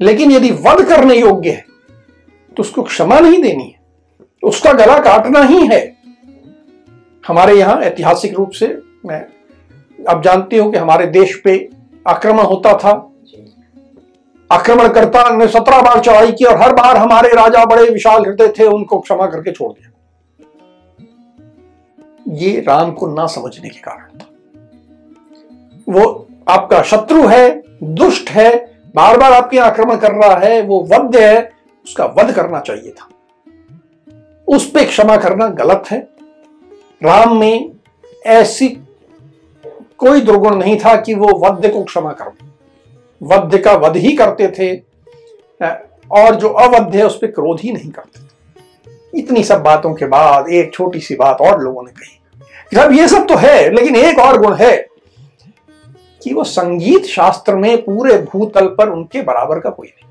लेकिन 0.00 0.32
यदि 0.32 0.50
वध 0.50 0.84
करने 0.88 1.14
योग्य 1.14 1.50
है 1.50 1.64
तो 2.56 2.60
उसको 2.60 2.82
क्षमा 2.82 3.18
नहीं 3.20 3.42
देनी 3.42 3.64
है। 3.64 3.80
उसका 4.42 4.72
गला 4.72 4.98
काटना 4.98 5.42
ही 5.42 5.66
है। 5.66 5.80
हमारे 7.26 7.54
यहाँ 7.54 7.80
ऐतिहासिक 7.80 8.34
रूप 8.34 8.50
से, 8.50 8.82
मैं 9.06 9.26
अब 10.08 10.22
जानते 10.22 10.56
हो 10.56 10.70
कि 10.70 10.78
हमारे 10.78 11.06
देश 11.06 11.40
पे 11.44 11.68
आक्रमण 12.08 12.42
होता 12.42 12.72
था। 12.74 13.12
आक्रमणकर्ता 14.52 15.36
ने 15.36 15.48
सत्रह 15.48 15.82
बार 15.82 16.00
चढ़ाई 16.00 16.32
की 16.32 16.44
और 16.44 16.62
हर 16.62 16.72
बार 16.72 16.96
हमारे 16.96 17.28
राजा 17.28 17.64
बड़े 17.64 17.90
विशाल 17.90 18.24
हृदय 18.24 18.48
थे, 18.48 18.64
उनको 18.64 18.98
क्षमा 19.00 19.26
करके 19.26 19.52
छोड़ 19.52 19.72
दिया। 19.72 19.88
ये 22.28 22.60
राम 22.60 22.92
को 22.92 23.06
ना 23.06 23.26
समझने 23.26 23.68
के 23.68 23.80
कारण 23.80 24.18
था। 24.18 24.26
वो 25.88 26.28
आपका 26.48 26.82
शत्रु 26.82 27.26
है, 27.26 27.62
दुष्ट 27.82 28.30
है 28.30 28.72
बार 28.94 29.18
बार 29.18 29.32
आपके 29.32 29.58
आक्रमण 29.58 29.96
कर 29.96 30.12
रहा 30.12 30.34
है, 30.34 30.62
वो 30.62 30.88
वध्य 30.92 31.26
है, 31.26 31.52
उसका 31.84 32.04
वध 32.04 32.32
करना 32.32 32.60
चाहिए 32.60 32.90
था। 32.90 33.08
उस 34.48 34.70
पर 34.70 34.84
क्षमा 34.84 35.16
करना 35.16 35.46
गलत 35.46 35.84
है। 35.90 36.11
राम 37.02 37.36
में 37.38 37.72
ऐसी 38.26 38.68
कोई 39.98 40.20
दुर्गुण 40.20 40.56
नहीं 40.56 40.78
था 40.78 40.94
कि 40.96 41.14
वो 41.14 41.28
वध्य 41.38 41.68
को 41.68 41.82
क्षमा 41.84 42.12
कर 42.12 42.30
वध्य 43.20 43.58
का 43.58 43.72
वध 43.76 43.96
ही 43.96 44.12
करते 44.16 44.48
थे, 44.50 44.74
और 46.10 46.34
जो 46.34 46.48
अवध्य 46.48 46.98
है 46.98 47.06
उस 47.06 47.16
पर 47.16 47.26
क्रोध 47.26 47.60
ही 47.60 47.72
नहीं 47.72 47.90
करते 47.90 48.20
थे। 48.20 49.18
इतनी 49.18 49.42
सब 49.44 49.62
बातों 49.62 49.92
के 49.94 50.06
बाद 50.06 50.48
एक 50.50 50.72
छोटी 50.74 51.00
सी 51.00 51.14
बात 51.14 51.40
और 51.40 51.60
लोगों 51.62 51.82
ने 51.82 51.90
कही 51.90 52.18
जब 52.72 52.92
ये 52.92 53.08
सब 53.08 53.26
तो 53.28 53.36
है, 53.36 53.70
लेकिन 53.70 53.96
एक 53.96 54.18
और 54.18 54.38
गुण 54.38 54.54
है 54.54 54.76
कि 56.22 56.32
वो 56.34 56.44
संगीत 56.44 57.04
शास्त्र 57.06 57.54
में 57.56 57.76
पूरे 57.84 58.16
भूतल 58.22 58.66
पर 58.68 58.88
उनके 58.88 59.22
बराबर 59.22 59.60
का 59.60 59.70
कोई 59.70 59.88
नहीं। 59.88 60.10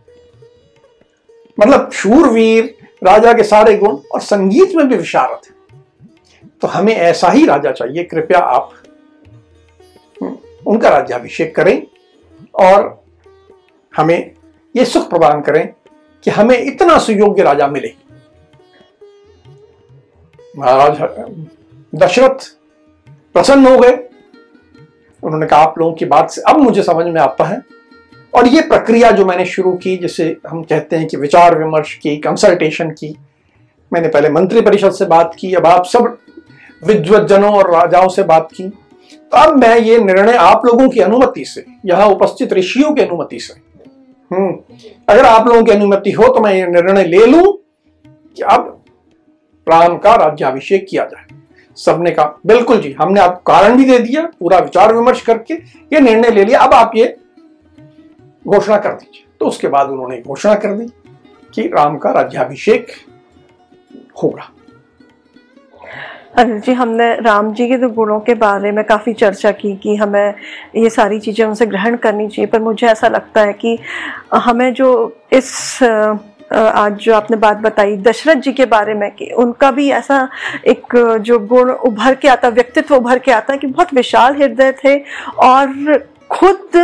मतलब 1.57 1.89
शूरवीर 1.91 2.73
राजा 3.03 3.33
के 3.33 3.43
सारे 3.43 3.77
गुण 3.77 3.97
और 4.13 4.21
संगीत 4.21 4.75
में 4.75 4.87
भी 4.89 4.95
विशारत 4.95 5.41
है। 5.45 5.50
तो 6.61 6.67
हमें 6.67 6.93
ऐसा 6.95 7.29
ही 7.29 7.45
राजा 7.45 7.71
चाहिए, 7.71 8.03
कृपया 8.03 8.39
आप 8.39 8.73
उनका 10.67 10.89
राज्याभिषेक 10.89 11.55
करें 11.55 11.81
और 12.55 13.03
हमें 13.95 14.31
यह 14.75 14.85
सुख 14.85 15.09
प्रदान 15.09 15.41
करें 15.41 15.73
कि 16.23 16.31
हमें 16.31 16.57
इतना 16.57 16.97
सुयोग्य 16.97 17.43
राजा 17.43 17.67
मिले। 17.67 17.93
महाराज, 20.57 20.97
दशरथ 21.95 22.47
प्रसन्न 23.33 23.67
हो 23.67 23.77
गए। 23.77 23.93
उन्होंने 25.23 25.45
कहा, 25.45 25.59
आप 25.59 25.79
लोगों 25.79 25.93
की 25.93 26.05
बात 26.05 26.31
से 26.31 26.41
अब 26.41 26.57
मुझे 26.57 26.83
समझ 26.83 27.05
में 27.05 27.21
आता 27.21 27.43
है। 27.43 27.61
और 28.33 28.47
ये 28.47 28.61
प्रक्रिया 28.61 29.11
जो 29.11 29.25
मैंने 29.25 29.45
शुरू 29.45 29.71
की, 29.73 29.97
जिसे 29.97 30.37
हम 30.47 30.63
कहते 30.63 30.95
हैं 30.95 31.07
कि 31.07 31.17
विचार 31.17 31.57
विमर्श 31.59 31.95
की 31.95 32.17
कंसल्टेशन 32.17 32.89
की, 32.89 33.15
मैंने 33.93 34.07
पहले 34.07 34.29
मंत्री 34.29 34.61
परिषद 34.61 34.91
से 34.91 35.05
बात 35.05 35.35
की, 35.39 35.53
अब 35.53 35.65
आप 35.65 35.85
सब 35.85 36.17
विद्वत 36.81 37.27
जनों 37.29 37.51
और 37.53 37.71
राजाओं 37.71 38.07
से 38.09 38.23
बात 38.23 38.49
की। 38.51 38.63
तो 38.63 39.37
अब 39.37 39.57
मैं 39.57 39.77
ये 39.77 39.97
निर्णय 39.99 40.33
आप 40.33 40.65
लोगों 40.65 40.89
की 40.89 40.99
अनुमति 40.99 41.45
से, 41.45 41.65
यहाँ 41.85 42.07
उपस्थित 42.07 42.53
ऋषियों 42.53 42.93
की 42.93 43.01
अनुमति 43.01 43.39
से। 43.39 43.53
हम्म 44.31 44.81
अगर 45.09 45.25
आप 45.25 45.47
लोगों 45.47 45.63
की 45.63 45.71
अनुमति 45.71 46.11
हो 46.11 46.27
तो 46.27 46.39
मैं 46.39 46.53
ये 46.53 46.67
निर्णय 46.67 47.03
ले 47.05 47.25
लू 47.25 47.51
कि 48.05 48.43
अब 48.43 48.83
राम 49.67 49.97
का 49.97 50.15
राज्याभिषेक 50.15 50.85
किया 50.89 51.05
जाए। 51.05 51.39
सबने 51.77 52.11
कहा, 52.11 52.39
बिल्कुल 52.45 52.81
जी, 52.81 52.91
हमने 52.91 53.19
आपको 53.19 53.41
कारण 53.45 53.75
भी 53.77 53.85
दे 53.85 53.97
दिया, 53.99 54.21
पूरा 54.39 54.57
विचार 54.57 54.93
विमर्श 54.95 55.21
करके 55.21 55.53
ये 55.53 55.99
निर्णय 55.99 56.31
ले 56.31 56.45
लिया, 56.45 56.59
अब 56.59 56.73
आप 56.73 56.91
ये 56.95 57.15
घोषणा 58.45 58.77
कर 58.77 58.93
दीजिए। 58.93 59.25
तो 59.39 59.45
उसके 59.45 59.67
बाद 59.67 59.89
उन्होंने 59.89 60.21
घोषणा 60.21 60.55
कर 60.55 60.73
दी 60.73 60.87
कि 61.53 61.67
राम 61.67 61.97
का 61.97 62.11
राज्याभिषेक 62.11 62.91
होगा। 64.23 64.49
अनिल 66.37 66.59
जी, 66.59 66.73
हमने 66.73 67.13
राम 67.15 67.51
जी 67.53 67.67
के 67.67 67.77
गुणों 67.77 68.19
के 68.19 68.33
बारे 68.33 68.71
में 68.71 68.83
काफ़ी 68.85 69.13
चर्चा 69.13 69.51
की 69.51 69.75
कि 69.75 69.95
हमें 69.95 70.33
ये 70.75 70.89
सारी 70.89 71.19
चीज़ें 71.19 71.45
उनसे 71.45 71.65
ग्रहण 71.65 71.95
करनी 71.95 72.27
चाहिए। 72.27 72.45
पर 72.47 72.59
मुझे 72.59 72.87
ऐसा 72.87 73.07
लगता 73.07 73.41
है 73.41 73.53
कि 73.53 73.77
हमें 74.33 74.73
जो 74.73 74.89
इस 75.33 75.79
आज 76.53 76.93
जो 76.93 77.13
आपने 77.15 77.37
बात 77.37 77.57
बताई 77.57 77.95
दशरथ 77.97 78.41
जी 78.41 78.51
के 78.53 78.65
बारे 78.65 78.93
में 78.93 79.09
कि 79.11 79.29
उनका 79.39 79.71
भी 79.71 79.89
ऐसा 79.89 80.27
एक 80.67 80.95
जो 81.21 81.39
गुण 81.39 81.69
उभर 81.69 82.15
के 82.15 82.27
आता, 82.27 82.49
व्यक्तित्व 82.49 82.95
उभर 82.95 83.19
के 83.19 83.31
आता 83.31 83.53
है 83.53 83.59
कि 83.59 83.67
बहुत 83.67 83.93
विशाल 83.93 84.35
हृदय 84.35 84.71
थे 84.83 84.97
और 85.39 85.97
खुद 86.29 86.77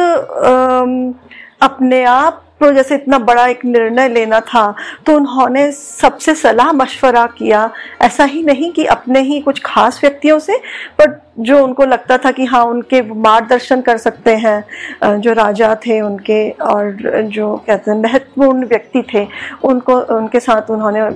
अपने 1.62 2.04
आप 2.06 2.44
तो 2.62 2.72
जैसे 2.74 2.96
इतना 2.96 3.18
बड़ा 3.20 3.46
एक 3.48 3.64
निर्णय 3.66 4.08
लेना 4.10 4.40
था 4.44 4.74
तो 5.06 5.16
उन्होंने 5.16 5.72
सबसे 5.72 6.34
सलाह 6.36 6.72
मशवरा 6.74 7.26
किया। 7.38 7.70
ऐसा 8.02 8.24
ही 8.24 8.42
नहीं 8.44 8.72
कि 8.72 8.86
अपने 8.88 9.20
ही 9.22 9.40
कुछ 9.42 9.62
खास 9.66 10.00
व्यक्तियों 10.04 10.40
से 10.40 10.58
बट 11.00 11.20
जो 11.40 11.64
उनको 11.64 11.86
लगता 11.86 12.18
था 12.18 12.32
कि 12.32 12.46
हाँ 12.46 12.64
उनके 12.66 13.02
मार्गदर्शन 13.14 13.82
कर 13.82 13.98
सकते 13.98 14.36
हैं 14.38 15.20
जो 15.22 15.34
राजा 15.34 15.74
थे 15.86 16.00
उनके 16.02 16.50
और 16.52 16.98
जो 17.32 17.56
कहते 17.58 17.92
हैं, 17.92 17.98
महत्वपूर्ण 17.98 18.66
व्यक्ति 18.66 19.04
थे, 19.14 19.28
उनको, 19.64 20.00
उनके 20.16 20.40
साथ 20.40 20.70
उन्होंने 20.72 21.10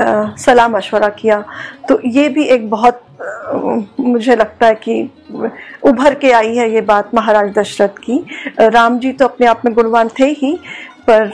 सलाह 0.00 0.68
मशवरा 0.68 1.08
किया। 1.10 1.44
तो 1.88 2.00
ये 2.04 2.28
भी 2.28 2.44
एक 2.46 2.68
बहुत 2.70 3.00
मुझे 4.00 4.36
लगता 4.36 4.66
है 4.66 4.74
कि 4.74 5.02
उभर 5.82 6.14
के 6.14 6.30
आई 6.32 6.56
है 6.56 6.70
ये 6.72 6.80
बात 6.82 7.14
महाराज 7.14 7.52
दशरथ 7.58 7.98
की। 8.04 8.18
राम 8.60 8.98
जी 8.98 9.12
तो 9.12 9.24
अपने 9.24 9.46
आप 9.46 9.64
में 9.64 9.74
गुणवान 9.74 10.08
थे 10.18 10.26
ही 10.32 10.56
पर 11.08 11.32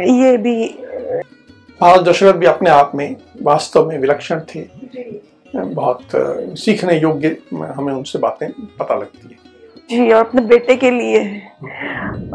ये 0.00 0.36
भी 0.36 0.56
महाराज 1.80 2.02
दशरथ 2.08 2.34
भी 2.34 2.46
अपने 2.46 2.70
आप 2.70 2.92
में 2.94 3.16
वास्तव 3.42 3.88
में 3.88 3.98
विलक्षण 3.98 4.40
थे। 4.54 4.64
बहुत 5.54 6.08
सीखने 6.58 6.98
योग्य 7.00 7.36
हमें 7.52 7.92
उनसे 7.92 8.18
बातें 8.18 8.48
पता 8.78 8.94
लगती 8.94 9.28
है। 9.30 9.38
जी 9.90 10.10
और 10.12 10.24
अपने 10.26 10.42
बेटे 10.42 10.76
के 10.76 10.90
लिए। 10.90 11.20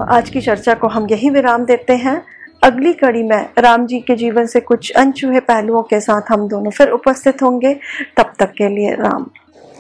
आज 0.09 0.29
की 0.29 0.41
चर्चा 0.41 0.73
को 0.73 0.87
हम 0.87 1.07
यही 1.11 1.29
विराम 1.29 1.65
देते 1.65 1.93
हैं। 1.95 2.21
अगली 2.65 2.93
कड़ी 2.93 3.23
में 3.23 3.49
राम 3.59 3.85
जी 3.87 3.99
के 3.99 4.15
जीवन 4.15 4.45
से 4.45 4.59
कुछ 4.59 4.91
अनछुए 4.91 5.39
पहलुओं 5.39 5.81
के 5.83 5.99
साथ 5.99 6.21
हम 6.29 6.47
दोनों 6.47 6.71
फिर 6.71 6.89
उपस्थित 6.89 7.41
होंगे। 7.43 7.73
तब 8.17 8.33
तक 8.39 8.51
के 8.51 8.69
लिए 8.69 8.95
राम 8.95 9.25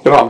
राम। 0.07 0.29